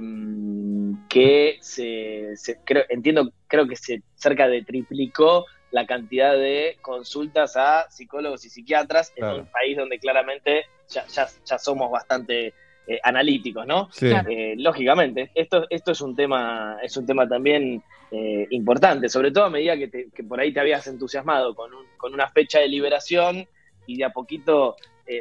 que 1.09 1.57
se, 1.61 2.35
creo, 2.63 2.83
entiendo, 2.89 3.31
creo 3.47 3.67
que 3.67 3.75
se 3.75 4.03
cerca 4.15 4.47
de 4.47 4.63
triplicó 4.63 5.45
la 5.71 5.85
cantidad 5.85 6.33
de 6.33 6.77
consultas 6.81 7.55
a 7.55 7.89
psicólogos 7.89 8.45
y 8.45 8.49
psiquiatras 8.49 9.13
en 9.15 9.25
un 9.25 9.45
país 9.47 9.77
donde 9.77 9.99
claramente 9.99 10.65
ya, 10.91 11.27
ya, 11.45 11.57
somos 11.57 11.89
bastante 11.91 12.53
eh, 12.87 12.99
analíticos, 13.03 13.65
¿no? 13.65 13.89
Eh, 14.01 14.55
lógicamente, 14.57 15.31
esto, 15.35 15.65
esto 15.69 15.91
es 15.91 16.01
un 16.01 16.15
tema, 16.15 16.77
es 16.81 16.95
un 16.97 17.05
tema 17.05 17.27
también 17.27 17.83
eh, 18.11 18.47
importante, 18.51 19.09
sobre 19.09 19.31
todo 19.31 19.45
a 19.45 19.49
medida 19.49 19.77
que, 19.77 20.23
por 20.27 20.39
ahí 20.39 20.53
te 20.53 20.59
habías 20.59 20.85
entusiasmado 20.87 21.55
con, 21.55 21.71
con 21.97 22.13
una 22.13 22.29
fecha 22.29 22.59
de 22.59 22.67
liberación 22.67 23.47
y 23.87 23.97
de 23.97 24.05
a 24.05 24.09
poquito 24.11 24.75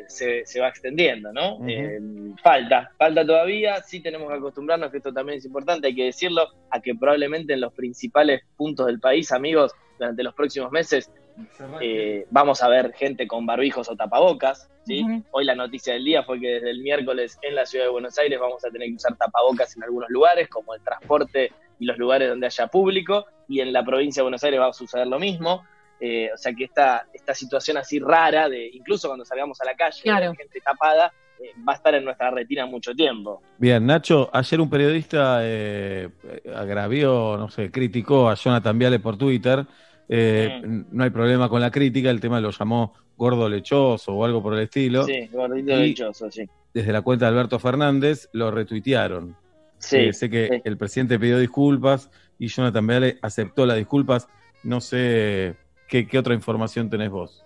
se, 0.07 0.47
se, 0.47 0.61
va 0.61 0.69
extendiendo, 0.69 1.33
¿no? 1.33 1.59
falta, 2.41 2.93
falta 2.97 3.27
todavía, 3.27 3.83
sí 3.83 4.01
tenemos 4.01 4.29
que 4.29 4.35
acostumbrarnos, 4.35 4.89
que 4.93 4.99
esto 4.99 5.13
también 5.13 5.39
es 5.39 5.45
importante, 5.45 5.89
hay 5.89 5.97
que 5.97 6.05
decirlo, 6.05 6.47
a 6.71 6.81
que 6.81 6.95
probablemente 6.95 7.55
en 7.55 7.61
los 7.61 7.73
principales 7.73 8.43
puntos 8.57 8.87
del 8.87 9.01
país, 9.01 9.33
amigos, 9.33 9.73
durante 9.99 10.23
los 10.23 10.35
próximos 10.35 10.71
meses 10.71 11.11
eh, 11.81 12.27
vamos 12.31 12.63
a 12.63 12.69
ver 12.69 12.93
gente 12.93 13.27
con 13.27 13.47
barbijos 13.47 13.89
o 13.89 13.97
tapabocas. 13.97 14.71
¿sí? 14.87 15.05
Hoy 15.31 15.45
la 15.45 15.55
noticia 15.55 15.95
del 15.95 16.05
día 16.05 16.23
fue 16.23 16.41
que 16.41 16.49
desde 16.49 16.71
el 16.71 16.81
miércoles 16.81 17.39
en 17.43 17.55
la 17.55 17.67
ciudad 17.67 17.87
de 17.87 17.91
Buenos 17.91 18.19
Aires 18.19 18.39
vamos 18.41 18.65
a 18.65 18.71
tener 18.71 18.89
que 18.89 18.95
usar 18.95 19.17
tapabocas 19.17 19.77
en 19.77 19.85
algunos 19.85 20.09
lugares, 20.11 20.49
como 20.49 20.75
el 20.75 20.83
transporte 20.83 21.53
y 21.79 21.87
los 21.87 21.99
lugares 21.99 22.29
donde 22.29 22.47
haya 22.47 22.67
público, 22.67 23.27
y 23.49 23.61
en 23.61 23.73
la 23.73 23.85
provincia 23.85 24.21
de 24.21 24.25
Buenos 24.25 24.45
Aires 24.45 24.61
va 24.61 24.69
a 24.69 24.73
suceder 24.73 25.07
lo 25.07 25.19
mismo. 25.19 25.65
Eh, 26.01 26.31
o 26.33 26.37
sea 26.37 26.55
que 26.55 26.65
esta, 26.65 27.07
esta 27.13 27.35
situación 27.35 27.77
así 27.77 27.99
rara, 27.99 28.49
de 28.49 28.69
incluso 28.73 29.09
cuando 29.09 29.25
salgamos 29.25 29.61
a 29.61 29.67
la 29.67 29.75
calle, 29.75 30.03
gente 30.03 30.61
tapada, 30.65 31.13
eh, 31.39 31.53
va 31.67 31.75
a 31.75 31.77
estar 31.77 31.95
en 31.95 32.05
nuestra 32.05 32.31
retina 32.31 32.67
mucho 32.67 32.95
tiempo. 32.95 33.43
Bien, 33.59 33.85
Nacho, 33.85 34.31
ayer 34.33 34.61
un 34.61 34.71
periodista 34.71 35.41
eh, 35.43 36.09
agravió, 36.55 37.37
no 37.39 37.51
sé, 37.51 37.71
criticó 37.71 38.31
a 38.31 38.35
Jonathan 38.35 38.79
Viale 38.79 38.99
por 38.99 39.19
Twitter. 39.19 39.67
Mm. 40.11 40.87
No 40.91 41.05
hay 41.05 41.11
problema 41.11 41.49
con 41.49 41.61
la 41.61 41.71
crítica, 41.71 42.11
el 42.11 42.21
tema 42.21 42.41
lo 42.41 42.51
llamó 42.51 42.95
gordo 43.17 43.49
lechoso 43.49 44.13
o 44.13 44.25
algo 44.25 44.43
por 44.43 44.55
el 44.55 44.61
estilo. 44.61 45.05
Sí, 45.05 45.29
gordito 45.33 45.77
lechoso, 45.77 46.31
sí. 46.31 46.49
Desde 46.75 46.93
la 46.93 47.03
cuenta 47.03 47.27
de 47.27 47.31
Alberto 47.31 47.59
Fernández 47.59 48.29
lo 48.33 48.51
retuitearon. 48.51 49.37
Sí, 49.79 50.13
sé 50.13 50.29
que 50.29 50.61
el 50.65 50.77
presidente 50.77 51.19
pidió 51.19 51.39
disculpas 51.39 52.11
y 52.39 52.49
Jonathan 52.49 52.87
Viale 52.87 53.19
aceptó 53.23 53.65
las 53.67 53.77
disculpas. 53.77 54.29
No 54.63 54.81
sé 54.81 55.57
¿Qué, 55.91 56.19
otra 56.19 56.35
información 56.35 56.89
tenés 56.89 57.11
vos? 57.11 57.45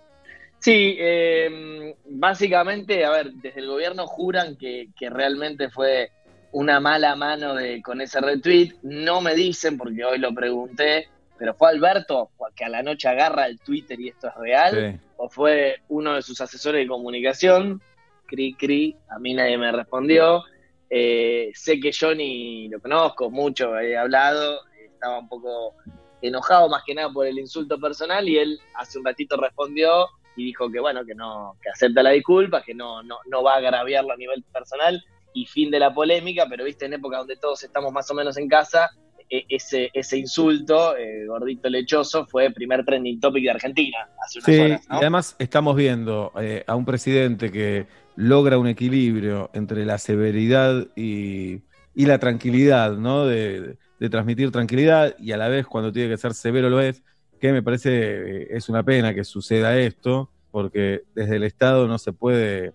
Sí, 0.59 0.95
eh, 0.99 1.95
básicamente, 2.05 3.03
a 3.03 3.09
ver, 3.09 3.31
desde 3.33 3.59
el 3.59 3.67
gobierno 3.67 4.05
juran 4.05 4.55
que, 4.55 4.87
realmente 4.99 5.69
fue 5.71 6.11
una 6.51 6.79
mala 6.79 7.15
mano 7.15 7.55
de, 7.55 7.81
con 7.81 8.01
ese 8.01 8.21
retweet. 8.21 8.73
No 8.83 9.19
me 9.19 9.33
dicen, 9.33 9.77
porque 9.77 10.05
hoy 10.05 10.19
lo 10.19 10.33
pregunté, 10.33 11.07
pero 11.37 11.53
¿fue 11.53 11.69
Alberto 11.69 12.31
que 12.55 12.65
a 12.65 12.69
la 12.69 12.83
noche 12.83 13.07
agarra 13.07 13.47
el 13.47 13.59
Twitter 13.59 13.99
y 13.99 14.09
esto 14.09 14.27
es 14.27 14.35
real? 14.35 14.99
¿O 15.17 15.29
fue 15.29 15.81
uno 15.89 16.15
de 16.15 16.21
sus 16.21 16.39
asesores 16.41 16.83
de 16.83 16.87
comunicación? 16.87 17.81
Cri, 18.25 18.53
cri, 18.53 18.95
a 19.09 19.19
mí 19.19 19.33
nadie 19.33 19.57
me 19.57 19.71
respondió. 19.71 20.43
Eh, 20.89 21.51
sé 21.53 21.79
que 21.79 21.91
Johnny 21.97 22.69
lo 22.69 22.79
conozco 22.79 23.29
mucho, 23.29 23.77
he 23.79 23.97
hablado, 23.97 24.59
estaba 24.79 25.19
un 25.19 25.27
poco 25.27 25.75
enojado 26.21 26.69
más 26.69 26.83
que 26.85 26.95
nada 26.95 27.09
por 27.11 27.27
el 27.27 27.37
insulto 27.37 27.79
personal 27.79 28.27
y 28.27 28.37
él 28.37 28.59
hace 28.75 28.97
un 28.97 29.05
ratito 29.05 29.35
respondió 29.37 30.07
y 30.35 30.45
dijo 30.45 30.69
que 30.69 30.79
bueno, 30.79 31.05
que 31.05 31.15
no, 31.15 31.57
que 31.61 31.69
acepta 31.69 32.03
la 32.03 32.11
disculpa, 32.11 32.63
que 32.63 32.73
no, 32.73 33.03
no, 33.03 33.17
no 33.27 33.43
va 33.43 33.53
a 33.53 33.57
agraviarlo 33.57 34.13
a 34.13 34.17
nivel 34.17 34.43
personal 34.43 35.03
y 35.33 35.45
fin 35.45 35.69
de 35.69 35.79
la 35.79 35.93
polémica, 35.93 36.45
pero 36.49 36.63
viste, 36.63 36.85
en 36.85 36.93
época 36.93 37.17
donde 37.17 37.35
todos 37.35 37.61
estamos 37.63 37.91
más 37.91 38.09
o 38.09 38.13
menos 38.13 38.37
en 38.37 38.47
casa, 38.47 38.89
ese, 39.29 39.89
ese 39.93 40.17
insulto, 40.17 40.95
eh, 40.97 41.25
gordito 41.25 41.69
lechoso, 41.69 42.25
fue 42.25 42.51
primer 42.51 42.85
trending 42.85 43.19
topic 43.19 43.43
de 43.43 43.51
Argentina 43.51 43.97
hace 44.23 44.39
unas 44.39 44.59
horas. 44.59 44.81
Y 44.83 44.95
además 44.95 45.35
estamos 45.39 45.75
viendo 45.75 46.31
eh, 46.39 46.63
a 46.67 46.75
un 46.75 46.85
presidente 46.85 47.51
que 47.51 47.87
logra 48.15 48.57
un 48.57 48.67
equilibrio 48.67 49.49
entre 49.53 49.85
la 49.85 49.97
severidad 49.97 50.87
y, 50.95 51.61
y 51.93 52.05
la 52.05 52.19
tranquilidad, 52.19 52.97
¿no? 52.97 53.25
De, 53.25 53.77
de 53.99 54.09
transmitir 54.09 54.51
tranquilidad 54.51 55.15
y 55.19 55.31
a 55.31 55.37
la 55.37 55.47
vez 55.47 55.65
cuando 55.65 55.91
tiene 55.91 56.09
que 56.09 56.17
ser 56.17 56.33
severo 56.33 56.69
lo 56.69 56.81
es, 56.81 57.03
que 57.39 57.51
me 57.51 57.63
parece 57.63 57.91
eh, 57.91 58.47
es 58.51 58.69
una 58.69 58.83
pena 58.83 59.13
que 59.13 59.23
suceda 59.23 59.77
esto, 59.77 60.29
porque 60.51 61.03
desde 61.13 61.35
el 61.35 61.43
Estado 61.43 61.87
no 61.87 61.97
se 61.97 62.13
puede 62.13 62.73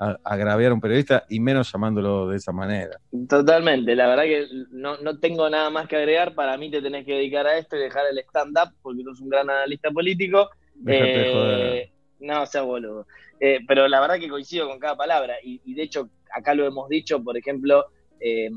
ah. 0.00 0.18
agraviar 0.24 0.72
a 0.72 0.74
un 0.74 0.80
periodista 0.80 1.24
y 1.28 1.40
menos 1.40 1.72
llamándolo 1.72 2.28
de 2.28 2.36
esa 2.36 2.52
manera. 2.52 2.98
Totalmente, 3.28 3.94
la 3.94 4.08
verdad 4.08 4.24
que 4.24 4.46
no, 4.70 4.96
no 4.98 5.18
tengo 5.18 5.48
nada 5.48 5.70
más 5.70 5.88
que 5.88 5.96
agregar, 5.96 6.34
para 6.34 6.56
mí 6.56 6.70
te 6.70 6.82
tenés 6.82 7.04
que 7.04 7.14
dedicar 7.14 7.46
a 7.46 7.58
esto 7.58 7.76
y 7.76 7.80
dejar 7.80 8.04
el 8.10 8.18
stand-up, 8.18 8.74
porque 8.82 9.02
tú 9.02 9.10
eres 9.10 9.20
un 9.20 9.28
gran 9.28 9.50
analista 9.50 9.90
político. 9.90 10.50
Eh, 10.86 11.90
no, 12.20 12.46
sea 12.46 12.62
boludo. 12.62 13.06
Eh, 13.40 13.60
pero 13.66 13.88
la 13.88 14.00
verdad 14.00 14.18
que 14.18 14.28
coincido 14.28 14.68
con 14.68 14.78
cada 14.78 14.96
palabra 14.96 15.34
y, 15.42 15.60
y, 15.64 15.74
de 15.74 15.82
hecho 15.82 16.08
acá 16.32 16.54
lo 16.54 16.66
hemos 16.66 16.88
dicho, 16.88 17.22
por 17.22 17.36
ejemplo, 17.36 17.86
eh, 18.20 18.50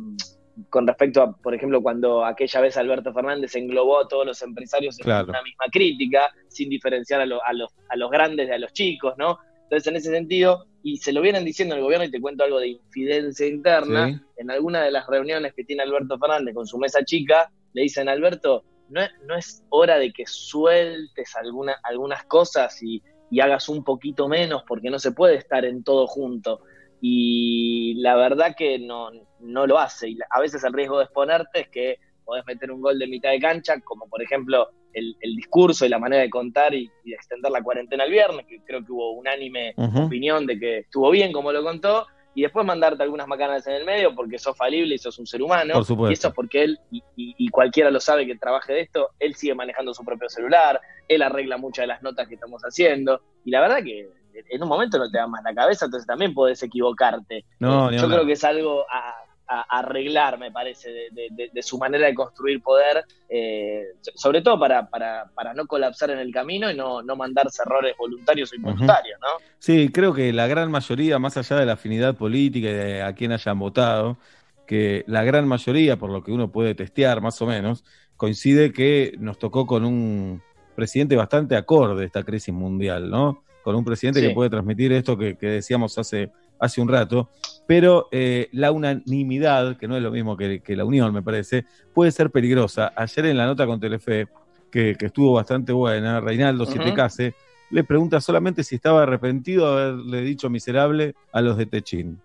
con 0.70 0.88
respecto 0.88 1.22
a, 1.22 1.36
por 1.36 1.54
ejemplo, 1.54 1.82
cuando 1.82 2.24
aquella 2.24 2.62
vez 2.62 2.78
Alberto 2.78 3.14
Fernández 3.14 3.56
englobó 3.56 4.00
a 4.00 4.08
todos 4.08 4.26
los 4.26 4.42
empresarios 4.42 5.00
en 5.00 5.08
una 5.08 5.42
misma 5.42 5.66
crítica, 5.72 6.30
sin 6.48 6.70
diferenciar 6.70 7.22
a, 7.22 7.26
los, 7.26 7.42
a 7.44 7.96
los 7.96 8.12
grandes 8.12 8.48
de 8.48 8.54
a 8.54 8.60
los 8.60 8.72
chicos, 8.72 9.16
¿no? 9.18 9.38
Entonces, 9.64 9.88
en 9.88 9.96
ese 9.98 10.12
sentido, 10.12 10.66
y 10.86 10.98
se 10.98 11.12
lo 11.12 11.22
vienen 11.22 11.44
diciendo 11.44 11.74
el 11.74 11.82
gobierno, 11.82 12.06
y 12.06 12.12
te 12.12 12.22
cuento 12.22 12.44
algo 12.44 12.60
de 12.60 12.68
infidencia 12.68 13.48
interna, 13.48 14.24
en 14.38 14.52
alguna 14.52 14.84
de 14.84 14.92
las 14.92 15.08
reuniones 15.08 15.56
que 15.56 15.64
tiene 15.64 15.82
Alberto 15.82 16.20
Fernández 16.20 16.54
con 16.54 16.68
su 16.68 16.78
mesa 16.78 17.04
chica, 17.04 17.52
le 17.74 17.82
dicen, 17.82 18.08
Alberto, 18.08 18.64
no 18.90 19.02
es, 19.02 19.10
no 19.26 19.36
es 19.36 19.64
hora 19.70 19.98
de 19.98 20.14
que 20.14 20.28
sueltes 20.28 21.36
alguna, 21.38 21.76
algunas 21.82 22.24
cosas 22.26 22.84
y, 22.84 23.02
y 23.32 23.40
hagas 23.40 23.68
un 23.68 23.84
poquito 23.84 24.28
menos, 24.28 24.62
porque 24.68 24.92
no 24.92 25.00
se 25.00 25.12
puede 25.12 25.38
estar 25.38 25.66
en 25.66 25.84
todo 25.84 26.06
junto 26.06 26.62
y 27.02 27.96
la 27.96 28.16
verdad 28.16 28.56
que 28.56 28.78
no, 28.78 29.10
no 29.40 29.66
lo 29.66 29.80
hace. 29.80 30.10
Y 30.10 30.20
a 30.30 30.40
veces 30.40 30.64
el 30.64 30.74
riesgo 30.74 31.00
de 31.00 31.06
exponerte 31.06 31.62
es 31.62 31.70
que 31.70 32.00
podés 32.24 32.46
meter 32.46 32.72
un 32.72 32.82
gol 32.82 33.00
de 33.00 33.08
mitad 33.08 33.32
de 33.32 33.40
cancha, 33.40 33.80
como 33.80 34.08
por 34.08 34.22
ejemplo 34.22 34.70
el, 34.96 35.36
discurso 35.36 35.86
y 35.86 35.90
la 35.90 36.00
manera 36.00 36.24
de 36.24 36.30
contar 36.30 36.74
y, 36.74 36.90
de 37.04 37.14
extender 37.14 37.52
la 37.52 37.62
cuarentena 37.62 38.06
el 38.06 38.12
viernes, 38.12 38.46
que 38.48 38.62
creo 38.64 38.84
que 38.84 38.92
hubo 38.92 39.12
unánime 39.12 39.74
opinión 39.78 40.46
de 40.46 40.58
que 40.58 40.78
estuvo 40.80 41.12
bien 41.12 41.32
como 41.32 41.52
lo 41.52 41.64
contó, 41.64 42.08
y 42.34 42.42
después 42.42 42.66
mandarte 42.66 43.02
algunas 43.02 43.28
macanas 43.28 43.66
en 43.66 43.76
el 43.76 43.86
medio 43.86 44.14
porque 44.14 44.38
sos 44.38 44.58
falible 44.58 44.96
y 44.96 44.98
sos 44.98 45.18
un 45.20 45.26
ser 45.26 45.42
humano. 45.42 45.74
y 46.10 46.14
eso 46.14 46.28
es 46.28 46.34
porque 46.34 46.64
él, 46.64 46.80
y, 46.92 47.50
cualquiera 47.50 47.90
lo 47.90 48.00
sabe 48.00 48.26
que 48.26 48.36
trabaje 48.36 48.74
de 48.74 48.82
esto, 48.82 49.12
él 49.20 49.36
sigue 49.36 49.56
manejando 49.56 49.94
su 49.94 50.04
propio 50.04 50.28
celular, 50.28 50.80
él 51.08 51.22
arregla 51.22 51.58
muchas 51.58 51.84
de 51.84 51.88
las 51.88 52.04
notas 52.04 52.28
que 52.28 52.36
estamos 52.36 52.62
haciendo, 52.64 53.22
y 53.46 53.52
la 53.52 53.62
verdad 53.62 53.84
que 53.84 54.10
en 54.50 54.62
un 54.62 54.68
momento 54.68 54.98
no 54.98 55.10
te 55.10 55.18
da 55.18 55.28
más 55.28 55.44
la 55.44 55.54
cabeza, 55.54 55.86
entonces 55.86 56.06
también 56.06 56.34
podés 56.34 56.62
equivocarte. 56.62 57.46
No, 57.60 57.90
eh, 57.90 57.98
yo 57.98 58.08
creo 58.08 58.26
que 58.26 58.34
es 58.34 58.44
algo 58.44 58.86
a, 58.92 59.25
arreglar, 59.48 60.40
me 60.40 60.52
parece, 60.52 60.90
de, 61.12 61.62
su 61.62 61.78
manera 61.78 62.08
de 62.08 62.14
construir 62.14 62.62
poder, 62.62 63.06
eh, 63.30 63.84
sobre 64.16 64.42
todo 64.42 64.60
para, 64.60 64.90
para, 64.90 65.30
para, 65.34 65.54
no 65.54 65.68
colapsar 65.68 66.10
en 66.12 66.20
el 66.20 66.32
camino 66.32 66.70
y 66.72 66.76
no, 66.76 67.02
no 67.02 67.16
mandarse 67.16 67.64
errores 67.64 67.96
voluntarios 67.98 68.52
o 68.52 68.56
involuntarios, 68.56 69.20
¿no? 69.22 69.44
Sí, 69.60 69.90
creo 69.90 70.14
que 70.14 70.34
la 70.34 70.48
gran 70.48 70.72
mayoría, 70.72 71.20
más 71.20 71.38
allá 71.38 71.58
de 71.58 71.66
la 71.66 71.74
afinidad 71.74 72.16
política 72.16 72.70
y 72.70 72.74
de 72.74 73.02
a 73.04 73.14
quien 73.14 73.32
hayan 73.32 73.60
votado, 73.60 74.18
que 74.66 75.04
la 75.08 75.24
gran 75.24 75.48
mayoría, 75.48 75.98
por 75.98 76.10
lo 76.10 76.24
que 76.24 76.32
uno 76.32 76.52
puede 76.52 76.74
testear 76.76 77.22
más 77.22 77.42
o 77.42 77.46
menos, 77.46 77.84
coincide 78.18 78.74
que 78.74 79.14
nos 79.20 79.38
tocó 79.38 79.68
con 79.68 79.86
un 79.86 80.42
presidente 80.76 81.16
bastante 81.16 81.56
acorde 81.56 82.04
a 82.04 82.06
esta 82.06 82.24
crisis 82.24 82.54
mundial, 82.54 83.10
¿no? 83.10 83.46
con 83.66 83.76
un 83.76 83.84
presidente 83.84 84.22
que 84.22 84.30
puede 84.30 84.52
transmitir 84.52 84.94
esto 84.94 85.18
que, 85.18 85.36
decíamos 85.42 85.98
hace, 85.98 86.30
hace 86.66 86.82
un 86.82 86.88
rato, 86.88 87.30
pero 87.68 88.08
eh, 88.12 88.50
la 88.52 88.72
unanimidad, 88.72 89.78
que 89.78 89.88
no 89.88 89.96
es 89.98 90.04
lo 90.04 90.12
mismo 90.12 90.38
que, 90.38 90.62
la 90.68 90.86
unión, 90.86 91.14
me 91.14 91.22
parece, 91.22 91.66
puede 91.94 92.12
ser 92.12 92.30
peligrosa. 92.30 92.94
Ayer 92.96 93.28
en 93.28 93.38
la 93.38 93.46
nota 93.46 93.66
con 93.66 93.80
Telefe, 93.80 94.28
que, 94.72 94.96
estuvo 95.00 95.34
bastante 95.34 95.72
buena, 95.72 96.20
Reinaldo 96.20 96.66
Sietecase, 96.66 97.34
le 97.72 97.84
pregunta 97.84 98.22
solamente 98.22 98.64
si 98.64 98.76
estaba 98.76 99.04
arrepentido 99.04 99.76
de 99.76 99.84
haberle 99.84 100.22
dicho 100.22 100.50
miserable 100.50 101.16
a 101.32 101.42
los 101.42 101.58
de 101.58 101.66
Techín. 101.66 102.20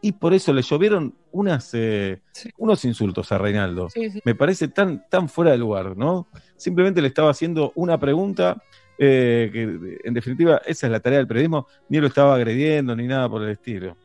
Y 0.00 0.12
por 0.12 0.34
eso 0.34 0.52
le 0.52 0.60
llovieron 0.60 1.14
unas, 1.32 1.70
eh, 1.72 2.20
unos 2.58 2.84
insultos 2.84 3.32
a 3.32 3.38
Reinaldo. 3.38 3.88
Me 4.24 4.34
parece 4.34 4.68
tan, 4.68 5.08
tan 5.08 5.30
fuera 5.30 5.52
de 5.52 5.58
lugar, 5.58 5.96
¿no? 5.96 6.28
Simplemente 6.56 7.00
le 7.00 7.08
estaba 7.08 7.30
haciendo 7.30 7.72
una 7.74 7.98
pregunta 7.98 8.62
eh, 8.98 9.50
que 9.52 9.98
en 10.04 10.14
definitiva 10.14 10.60
esa 10.66 10.86
es 10.86 10.92
la 10.92 11.00
tarea 11.00 11.18
del 11.18 11.26
periodismo, 11.26 11.66
ni 11.88 12.00
lo 12.00 12.06
estaba 12.06 12.34
agrediendo 12.34 12.94
ni 12.94 13.06
nada 13.06 13.28
por 13.28 13.42
el 13.42 13.50
estilo. 13.50 13.96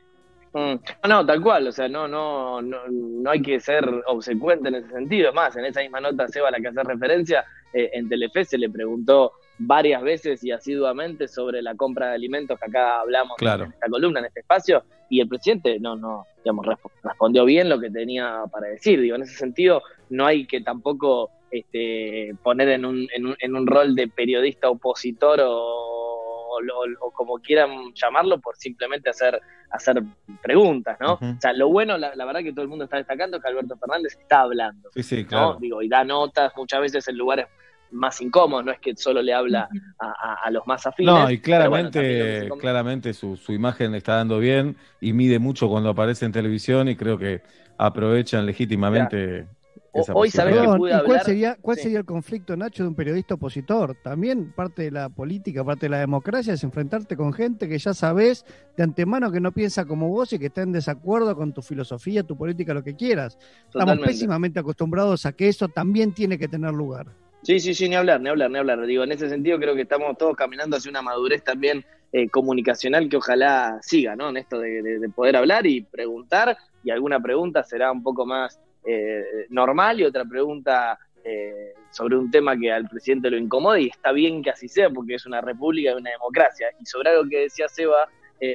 Mm. 0.54 1.08
No, 1.08 1.26
tal 1.26 1.42
cual, 1.42 1.68
o 1.68 1.72
sea, 1.72 1.88
no, 1.88 2.08
no, 2.08 2.62
no, 2.62 2.78
no 2.88 3.30
hay 3.30 3.42
que 3.42 3.60
ser 3.60 3.88
obsecuente 4.08 4.70
en 4.70 4.76
ese 4.76 4.90
sentido. 4.90 5.32
Más, 5.32 5.56
en 5.56 5.66
esa 5.66 5.82
misma 5.82 6.00
nota, 6.00 6.28
Seba, 6.28 6.48
a 6.48 6.52
la 6.52 6.60
que 6.60 6.70
hace 6.70 6.84
referencia, 6.84 7.46
eh, 7.72 7.92
en 7.94 8.10
Telefe 8.10 8.46
se 8.46 8.58
le 8.58 8.70
preguntó 8.70 9.34
varias 9.60 10.02
veces 10.02 10.44
y 10.44 10.52
asiduamente 10.52 11.28
sobre 11.28 11.62
la 11.62 11.76
compra 11.76 12.08
de 12.08 12.16
alimentos 12.16 12.58
que 12.60 12.66
acá 12.66 13.02
hablamos 13.02 13.36
en 13.42 13.64
esta 13.72 13.90
columna, 13.90 14.20
en 14.22 14.26
este 14.26 14.40
espacio, 14.40 14.84
y 15.10 15.20
el 15.20 15.28
presidente 15.28 15.80
no, 15.80 15.96
no, 15.96 16.26
digamos, 16.44 16.66
respondió 17.04 17.46
bien 17.46 17.70
lo 17.70 17.80
que 17.80 17.92
tenía 17.92 18.44
para 18.52 18.68
decir. 18.68 19.02
Digo, 19.02 19.16
en 19.16 19.24
ese 19.24 19.36
sentido, 19.36 19.84
no 20.10 20.26
hay 20.26 20.48
que 20.48 20.62
tampoco 20.62 21.30
este, 21.52 22.36
poner 22.44 22.70
en 22.70 22.86
un, 22.86 23.08
en, 23.14 23.28
un, 23.28 23.36
en 23.40 23.56
un 23.56 23.68
rol 23.68 23.96
de 23.96 24.08
periodista 24.08 24.70
opositor 24.70 25.40
o, 25.42 26.58
o, 27.02 27.12
como 27.12 27.40
quieran 27.40 27.94
llamarlo 27.94 28.40
por 28.40 28.56
simplemente 28.56 29.10
hacer, 29.10 29.40
hacer 29.72 30.02
preguntas, 30.42 30.98
¿no? 31.00 31.14
O 31.14 31.40
sea, 31.40 31.54
lo 31.54 31.70
bueno, 31.70 31.98
la, 31.98 32.14
verdad 32.26 32.42
que 32.42 32.52
todo 32.52 32.64
el 32.64 32.68
mundo 32.68 32.86
está 32.86 32.98
destacando 32.98 33.38
es 33.38 33.44
que 33.44 33.50
Alberto 33.50 33.78
Fernández 33.78 34.18
está 34.20 34.42
hablando. 34.42 34.90
Sí, 34.94 35.04
sí, 35.04 35.26
claro. 35.26 35.58
Digo, 35.60 35.82
y 35.82 35.90
da 35.90 36.04
notas 36.04 36.54
muchas 36.56 36.82
veces 36.82 37.08
en 37.08 37.18
lugares 37.18 37.48
más 37.92 38.22
incómodos, 38.22 38.66
no 38.66 38.72
es 38.72 38.80
que 38.80 38.96
solo 38.96 39.22
le 39.22 39.34
habla 39.34 39.68
a, 40.00 40.52
los 40.52 40.66
más 40.68 40.86
afines. 40.86 41.14
No, 41.14 41.32
y 41.32 41.40
claramente, 41.40 42.48
claramente 42.60 43.14
su, 43.14 43.36
su 43.36 43.52
imagen 43.52 43.92
le 43.92 43.98
está 43.98 44.16
dando 44.16 44.40
bien 44.40 44.76
y 45.02 45.14
mide 45.14 45.40
mucho 45.40 45.68
cuando 45.68 45.90
aparece 45.90 46.26
en 46.26 46.32
televisión 46.32 46.88
y 46.88 46.96
creo 46.96 47.18
que 47.18 47.42
aprovechan 47.78 48.46
legítimamente 48.46 49.48
hoy 49.94 50.30
sabés 50.30 50.56
que 50.58 50.68
pude 50.68 50.94
hablar. 50.94 51.06
¿Cuál, 51.06 51.22
sería, 51.22 51.58
cuál 51.62 51.78
sería 51.78 52.00
el 52.00 52.06
conflicto, 52.06 52.56
Nacho, 52.56 52.84
de 52.84 52.90
un 52.90 52.96
periodista 52.96 53.36
opositor? 53.36 53.96
También 54.04 54.52
parte 54.54 54.84
de 54.84 54.92
la 54.92 55.10
política, 55.10 55.64
parte 55.64 55.86
de 55.86 55.90
la 55.90 56.00
democracia 56.00 56.54
es 56.54 56.64
enfrentarte 56.64 57.16
con 57.16 57.34
gente 57.34 57.68
que 57.68 57.78
ya 57.78 57.94
sabes 57.94 58.46
de 58.76 58.84
antemano 58.84 59.32
que 59.32 59.40
no 59.40 59.52
piensa 59.52 59.86
como 59.86 60.10
vos 60.10 60.34
y 60.34 60.40
que 60.40 60.48
está 60.48 60.62
en 60.62 60.72
desacuerdo 60.72 61.36
con 61.36 61.54
tu 61.54 61.62
filosofía, 61.62 62.24
tu 62.24 62.38
política, 62.38 62.74
lo 62.74 62.84
que 62.84 62.96
quieras. 62.96 63.38
Estamos 63.66 64.00
pésimamente 64.00 64.60
acostumbrados 64.60 65.26
a 65.26 65.34
que 65.34 65.48
eso 65.48 65.68
también 65.68 66.14
tiene 66.14 66.38
que 66.38 66.48
tener 66.48 66.72
lugar. 66.72 67.08
Sí, 67.42 67.60
sí, 67.60 67.74
sí, 67.74 67.88
ni 67.88 67.96
hablar, 67.96 68.20
ni 68.20 68.30
hablar, 68.30 68.52
ni 68.52 68.58
hablar. 68.58 68.86
Digo, 68.86 69.04
en 69.04 69.14
ese 69.14 69.30
sentido 69.30 69.58
creo 69.60 69.74
que 69.74 69.84
estamos 69.84 70.18
todos 70.18 70.36
caminando 70.36 70.76
hacia 70.76 70.90
una 70.90 71.02
madurez 71.02 71.44
también 71.44 71.86
eh, 72.12 72.28
comunicacional 72.28 73.08
que 73.08 73.18
ojalá 73.18 73.80
siga, 73.82 74.16
¿no? 74.16 74.30
En 74.30 74.38
esto 74.38 74.60
de, 74.60 75.10
poder 75.16 75.38
hablar 75.38 75.66
y 75.66 75.82
preguntar, 75.82 76.58
y 76.84 76.90
alguna 76.90 77.20
pregunta 77.20 77.64
será 77.64 77.92
un 77.92 78.04
poco 78.04 78.26
más 78.26 78.60
eh, 78.86 79.46
normal 79.50 80.00
y 80.00 80.06
otra 80.06 80.26
pregunta 80.26 80.98
eh, 81.24 81.74
sobre 81.92 82.18
un 82.18 82.32
tema 82.32 82.58
que 82.58 82.72
al 82.72 82.88
presidente 82.88 83.30
lo 83.30 83.38
incomode, 83.38 83.82
y 83.82 83.88
está 83.88 84.12
bien 84.12 84.42
que 84.42 84.52
así 84.52 84.68
sea, 84.68 84.90
porque 84.90 85.16
es 85.16 85.26
una 85.26 85.42
república 85.42 85.92
y 85.92 85.96
una 85.96 86.12
democracia. 86.12 86.68
Y 86.80 86.86
sobre 86.86 87.10
algo 87.10 87.24
que 87.30 87.42
decía 87.42 87.68
Seba, 87.68 88.08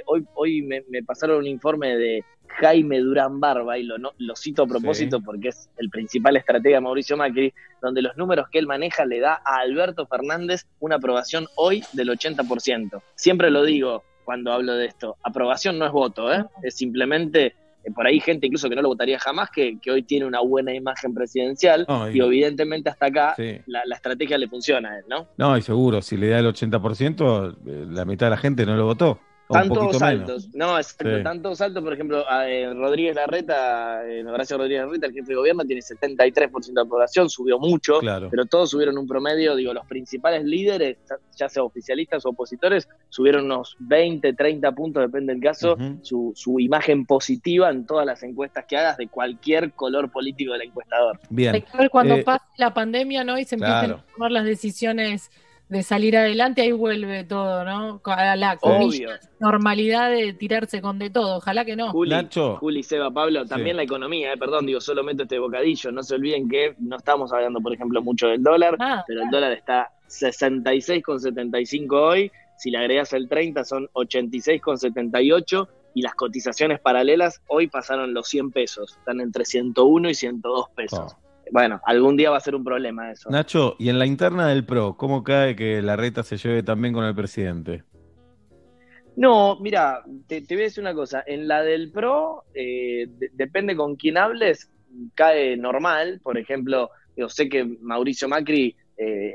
hoy, 0.06 0.26
hoy 0.34 0.62
me 0.62 1.02
pasaron 1.04 1.38
un 1.38 1.46
informe 1.46 1.96
de 1.96 2.24
Jaime 2.60 3.00
Durán 3.00 3.40
Barba, 3.40 3.78
y 3.78 3.82
lo, 3.82 3.96
lo 3.98 4.36
cito 4.36 4.62
a 4.62 4.66
propósito 4.66 5.20
porque 5.20 5.48
es 5.48 5.68
el 5.78 5.90
principal 5.90 6.36
estratega 6.36 6.76
de 6.76 6.80
Mauricio 6.80 7.16
Macri, 7.16 7.52
donde 7.80 8.02
los 8.02 8.16
números 8.16 8.48
que 8.50 8.58
él 8.58 8.66
maneja 8.66 9.04
le 9.04 9.20
da 9.20 9.40
a 9.44 9.58
Alberto 9.58 10.06
Fernández 10.06 10.66
una 10.80 10.96
aprobación 10.96 11.46
hoy 11.56 11.82
del 11.92 12.10
80%. 12.10 13.02
Siempre 13.14 13.50
lo 13.50 13.64
digo 13.64 14.04
cuando 14.24 14.52
hablo 14.52 14.74
de 14.74 14.86
esto, 14.86 15.16
aprobación 15.22 15.78
no 15.78 15.86
es 15.86 15.92
voto, 15.92 16.32
¿eh? 16.32 16.44
es 16.62 16.76
simplemente 16.76 17.46
eh, 17.46 17.54
por 17.92 18.06
ahí 18.06 18.20
gente 18.20 18.46
incluso 18.46 18.68
que 18.68 18.76
no 18.76 18.82
lo 18.82 18.88
votaría 18.88 19.18
jamás, 19.18 19.50
que, 19.50 19.78
hoy 19.90 20.02
tiene 20.02 20.26
una 20.26 20.40
buena 20.40 20.74
imagen 20.74 21.14
presidencial 21.14 21.86
y, 22.12 22.20
evidentemente 22.20 22.90
hasta 22.90 23.06
acá 23.06 23.34
la, 23.66 23.82
la, 23.84 23.94
estrategia 23.94 24.38
le 24.38 24.48
funciona 24.48 24.90
a 24.90 24.98
él, 24.98 25.04
¿no? 25.08 25.28
No, 25.36 25.56
y 25.56 25.62
seguro, 25.62 26.02
si 26.02 26.16
le 26.16 26.28
da 26.28 26.38
el 26.38 26.46
80%, 26.46 27.56
eh, 27.66 27.86
la 27.90 28.04
mitad 28.04 28.26
de 28.26 28.30
la 28.30 28.36
gente 28.36 28.66
no 28.66 28.76
lo 28.76 28.86
votó. 28.86 29.18
Tantos 29.48 29.98
saltos, 29.98 30.48
no, 30.54 30.78
exacto, 30.78 31.22
tantos 31.22 31.58
saltos, 31.58 31.84
por 31.84 31.92
ejemplo, 31.92 32.24
eh, 32.46 32.72
Rodríguez 32.72 33.14
Larreta, 33.14 34.06
eh, 34.08 34.24
Horacio 34.24 34.56
Rodríguez 34.56 34.84
Larreta, 34.84 35.06
el 35.06 35.12
jefe 35.12 35.28
de 35.28 35.34
gobierno, 35.34 35.64
tiene 35.64 35.82
73% 35.82 36.72
de 36.72 36.80
aprobación, 36.80 37.28
subió 37.28 37.58
mucho, 37.58 38.00
pero 38.30 38.46
todos 38.46 38.70
subieron 38.70 38.96
un 38.96 39.06
promedio, 39.06 39.54
digo, 39.54 39.74
los 39.74 39.86
principales 39.86 40.44
líderes, 40.44 40.96
ya 41.36 41.48
sea 41.48 41.62
oficialistas 41.62 42.24
o 42.24 42.30
opositores, 42.30 42.88
subieron 43.10 43.44
unos 43.44 43.76
20, 43.80 44.32
30 44.32 44.72
puntos, 44.72 45.02
depende 45.02 45.34
del 45.34 45.42
caso, 45.42 45.76
su, 46.02 46.32
su 46.34 46.58
imagen 46.58 47.04
positiva 47.04 47.70
en 47.70 47.84
todas 47.86 48.06
las 48.06 48.22
encuestas 48.22 48.64
que 48.66 48.76
hagas 48.78 48.96
de 48.96 49.08
cualquier 49.08 49.72
color 49.72 50.10
político 50.10 50.52
del 50.52 50.62
encuestador. 50.62 51.20
Bien. 51.28 51.54
Hay 51.54 51.62
que 51.62 51.76
ver 51.76 51.90
cuando 51.90 52.14
eh, 52.14 52.24
pase 52.24 52.44
la 52.56 52.72
pandemia, 52.72 53.24
¿no? 53.24 53.38
Y 53.38 53.44
se 53.44 53.56
empiecen 53.56 53.92
a 53.92 54.04
tomar 54.14 54.30
las 54.30 54.44
decisiones 54.44 55.30
de 55.68 55.82
salir 55.82 56.16
adelante, 56.16 56.62
ahí 56.62 56.72
vuelve 56.72 57.24
todo, 57.24 57.64
¿no? 57.64 58.00
A 58.04 58.36
la 58.36 58.58
normalidad 59.40 60.10
de 60.10 60.32
tirarse 60.34 60.80
con 60.80 60.98
de 60.98 61.10
todo. 61.10 61.38
Ojalá 61.38 61.64
que 61.64 61.74
no. 61.74 61.90
Juli, 61.90 62.14
Juli 62.58 62.82
Seba, 62.82 63.10
Pablo, 63.10 63.46
también 63.46 63.76
la 63.76 63.82
economía, 63.82 64.32
eh, 64.32 64.36
perdón, 64.36 64.66
digo, 64.66 64.80
solo 64.80 65.02
meto 65.02 65.22
este 65.22 65.38
bocadillo. 65.38 65.90
No 65.90 66.02
se 66.02 66.14
olviden 66.14 66.48
que 66.48 66.74
no 66.78 66.96
estamos 66.96 67.32
hablando, 67.32 67.60
por 67.60 67.72
ejemplo, 67.72 68.02
mucho 68.02 68.28
del 68.28 68.42
dólar, 68.42 68.76
ah, 68.78 69.04
pero 69.06 69.22
el 69.22 69.30
dólar 69.30 69.52
está 69.52 69.90
66,75 70.08 71.92
hoy. 71.92 72.30
Si 72.56 72.70
le 72.70 72.78
agregas 72.78 73.12
el 73.14 73.28
30 73.28 73.64
son 73.64 73.88
86,78 73.94 75.68
y 75.94 76.02
las 76.02 76.14
cotizaciones 76.14 76.78
paralelas 76.80 77.40
hoy 77.48 77.68
pasaron 77.68 78.14
los 78.14 78.28
100 78.28 78.52
pesos. 78.52 78.96
Están 78.98 79.20
entre 79.20 79.44
101 79.44 80.10
y 80.10 80.14
102 80.14 80.68
pesos 80.70 81.16
bueno, 81.50 81.80
algún 81.84 82.16
día 82.16 82.30
va 82.30 82.36
a 82.36 82.40
ser 82.40 82.54
un 82.54 82.64
problema 82.64 83.10
eso. 83.10 83.30
Nacho, 83.30 83.76
y 83.78 83.88
en 83.88 83.98
la 83.98 84.06
interna 84.06 84.48
del 84.48 84.64
PRO, 84.64 84.96
¿cómo 84.96 85.22
cae 85.22 85.56
que 85.56 85.82
la 85.82 85.96
reta 85.96 86.22
se 86.22 86.36
lleve 86.36 86.62
también 86.62 86.94
con 86.94 87.04
el 87.04 87.14
presidente? 87.14 87.84
No, 89.16 89.58
mira, 89.60 90.02
te, 90.26 90.40
voy 90.40 90.58
a 90.58 90.62
decir 90.62 90.82
una 90.82 90.94
cosa. 90.94 91.22
En 91.26 91.46
la 91.46 91.62
del 91.62 91.92
PRO, 91.92 92.44
eh, 92.54 93.06
depende 93.32 93.76
con 93.76 93.96
quién 93.96 94.18
hables, 94.18 94.70
cae 95.14 95.56
normal. 95.56 96.20
Por 96.22 96.38
ejemplo, 96.38 96.90
yo 97.16 97.28
sé 97.28 97.48
que 97.48 97.64
Mauricio 97.64 98.28
Macri 98.28 98.76
eh, 98.96 99.34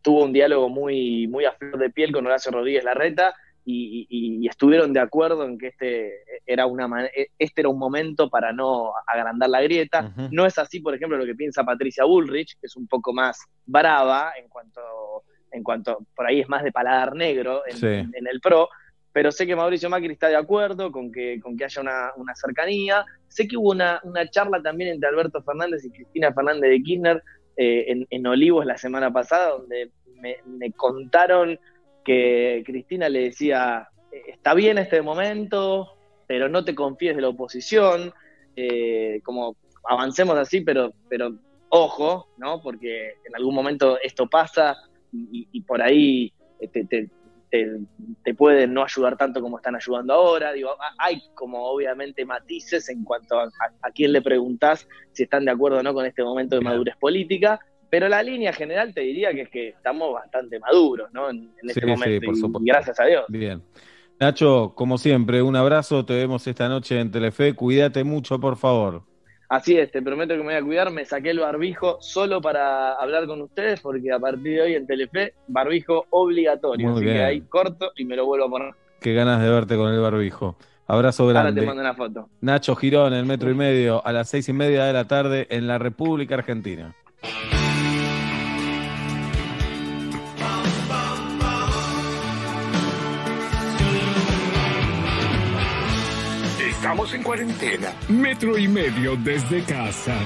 tuvo 0.00 0.24
un 0.24 0.32
diálogo 0.32 0.68
muy, 0.68 1.26
muy 1.26 1.44
a 1.44 1.52
flor 1.52 1.78
de 1.78 1.90
piel 1.90 2.12
con 2.12 2.26
Horacio 2.26 2.50
Rodríguez 2.50 2.84
Larreta 2.84 3.34
y, 3.70 4.48
estuvieron 4.48 4.92
de 4.92 5.00
acuerdo 5.00 5.44
en 5.44 5.58
que 5.58 5.68
este 5.68 6.22
era, 6.46 6.66
una, 6.66 7.06
e, 7.06 7.28
este 7.38 7.60
era 7.60 7.68
un 7.68 7.78
momento 7.78 8.30
para 8.30 8.52
no 8.52 8.92
agrandar 9.06 9.50
la 9.50 9.60
grieta. 9.60 10.12
No 10.30 10.46
es 10.46 10.58
así, 10.58 10.80
por 10.80 10.94
ejemplo, 10.94 11.18
lo 11.18 11.26
que 11.26 11.34
piensa 11.34 11.64
Patricia 11.64 12.04
Bullrich, 12.04 12.58
que 12.58 12.66
es 12.66 12.76
un 12.76 12.86
poco 12.86 13.12
más 13.12 13.38
brava 13.66 14.32
en 14.40 14.48
cuanto, 14.48 14.80
en 15.52 15.62
cuanto 15.62 15.98
por 16.14 16.26
ahí 16.26 16.40
es 16.40 16.48
más 16.48 16.64
de 16.64 16.72
paladar 16.72 17.14
negro 17.14 17.62
en, 17.66 18.10
el 18.14 18.40
PRO, 18.40 18.68
pero 19.12 19.30
sé 19.30 19.46
que 19.46 19.56
Mauricio 19.56 19.90
Macri 19.90 20.12
está 20.12 20.28
de 20.28 20.36
acuerdo 20.36 20.90
con 20.90 21.12
que, 21.12 21.38
con 21.40 21.56
que 21.56 21.64
haya 21.64 21.82
una, 21.82 22.34
cercanía. 22.34 23.04
Sé 23.26 23.46
que 23.46 23.56
hubo 23.56 23.70
una, 23.70 24.00
charla 24.30 24.62
también 24.62 24.90
entre 24.90 25.08
Alberto 25.08 25.42
Fernández 25.42 25.84
y 25.84 25.90
Cristina 25.90 26.32
Fernández 26.32 26.70
de 26.70 26.82
Kirchner 26.82 27.22
eh, 27.56 28.06
en, 28.08 28.26
Olivos 28.26 28.64
la 28.64 28.78
semana 28.78 29.12
pasada, 29.12 29.50
donde 29.50 29.90
me 30.46 30.72
contaron 30.72 31.58
que 32.08 32.62
Cristina 32.64 33.10
le 33.10 33.24
decía, 33.24 33.86
está 34.10 34.54
bien 34.54 34.78
este 34.78 35.02
momento, 35.02 35.92
pero 36.26 36.48
no 36.48 36.64
te 36.64 36.74
confíes 36.74 37.14
de 37.14 37.20
la 37.20 37.28
oposición, 37.28 38.14
eh, 38.56 39.20
como 39.22 39.56
avancemos 39.84 40.38
así, 40.38 40.62
pero, 40.62 40.94
pero 41.10 41.36
ojo, 41.68 42.28
¿no? 42.38 42.62
Porque 42.62 43.10
en 43.26 43.36
algún 43.36 43.54
momento 43.54 43.98
esto 44.02 44.26
pasa 44.26 44.74
y, 45.12 45.60
por 45.66 45.82
ahí 45.82 46.32
eh, 46.60 46.68
te, 46.68 47.10
te, 47.50 48.34
pueden 48.34 48.72
no 48.72 48.84
ayudar 48.84 49.18
tanto 49.18 49.42
como 49.42 49.58
están 49.58 49.76
ayudando 49.76 50.14
ahora. 50.14 50.54
Digo, 50.54 50.70
hay 50.96 51.20
como 51.34 51.62
obviamente 51.62 52.24
matices 52.24 52.88
en 52.88 53.04
cuanto 53.04 53.38
a, 53.38 53.50
a, 53.82 53.90
quién 53.90 54.12
le 54.12 54.22
preguntás 54.22 54.88
si 55.12 55.24
están 55.24 55.44
de 55.44 55.50
acuerdo 55.50 55.80
o 55.80 55.82
no 55.82 55.92
con 55.92 56.06
este 56.06 56.24
momento 56.24 56.56
de 56.56 56.62
madurez 56.62 56.96
política, 56.96 57.60
pero 57.90 58.08
la 58.08 58.22
línea 58.22 58.52
general 58.52 58.92
te 58.92 59.00
diría 59.00 59.32
que 59.32 59.42
es 59.42 59.48
que 59.48 59.68
estamos 59.68 60.12
bastante 60.12 60.58
maduros, 60.58 61.10
¿no? 61.12 61.30
En, 61.30 61.50
este 61.62 61.86
momento. 61.86 62.34
Sí, 62.34 62.42
por 62.48 62.64
gracias 62.64 63.00
a 63.00 63.04
Dios. 63.04 63.24
Bien. 63.28 63.62
Nacho, 64.20 64.72
como 64.74 64.98
siempre, 64.98 65.42
un 65.42 65.56
abrazo. 65.56 66.04
Te 66.04 66.14
vemos 66.14 66.46
esta 66.46 66.68
noche 66.68 67.00
en 67.00 67.10
Telefe. 67.10 67.54
Cuídate 67.54 68.04
mucho, 68.04 68.40
por 68.40 68.56
favor. 68.56 69.02
Así 69.48 69.78
es, 69.78 69.90
te 69.90 70.02
prometo 70.02 70.34
que 70.34 70.40
me 70.40 70.46
voy 70.46 70.54
a 70.54 70.62
cuidar. 70.62 70.90
Me 70.90 71.04
saqué 71.04 71.30
el 71.30 71.38
barbijo 71.38 71.98
solo 72.00 72.42
para 72.42 72.92
hablar 72.94 73.26
con 73.26 73.40
ustedes, 73.40 73.80
porque 73.80 74.12
a 74.12 74.18
partir 74.18 74.56
de 74.56 74.60
hoy 74.60 74.74
en 74.74 74.86
Telefe, 74.86 75.34
barbijo 75.46 76.04
obligatorio. 76.10 76.90
Así 76.90 77.04
que 77.04 77.22
ahí 77.22 77.40
corto 77.42 77.92
y 77.96 78.04
me 78.04 78.16
lo 78.16 78.26
vuelvo 78.26 78.46
a 78.46 78.50
poner. 78.50 78.74
Qué 79.00 79.14
ganas 79.14 79.40
de 79.40 79.48
verte 79.48 79.76
con 79.76 79.92
el 79.92 80.00
barbijo. 80.00 80.56
Abrazo 80.86 81.26
grande. 81.26 81.60
Ahora 81.60 81.60
te 81.60 81.66
mando 81.66 81.82
una 81.82 81.94
foto. 81.94 82.28
Nacho 82.40 82.74
Girón, 82.74 83.14
el 83.14 83.24
metro 83.24 83.50
y 83.50 83.54
medio, 83.54 84.04
a 84.06 84.12
las 84.12 84.28
seis 84.28 84.48
y 84.48 84.52
media 84.52 84.84
de 84.84 84.92
la 84.92 85.06
tarde 85.06 85.46
en 85.50 85.66
la 85.66 85.78
República 85.78 86.34
Argentina. 86.34 86.94
Estamos 96.88 97.12
en 97.12 97.22
cuarentena. 97.22 97.92
Metro 98.08 98.56
y 98.56 98.66
medio 98.66 99.14
desde 99.16 99.62
casa. 99.62 100.16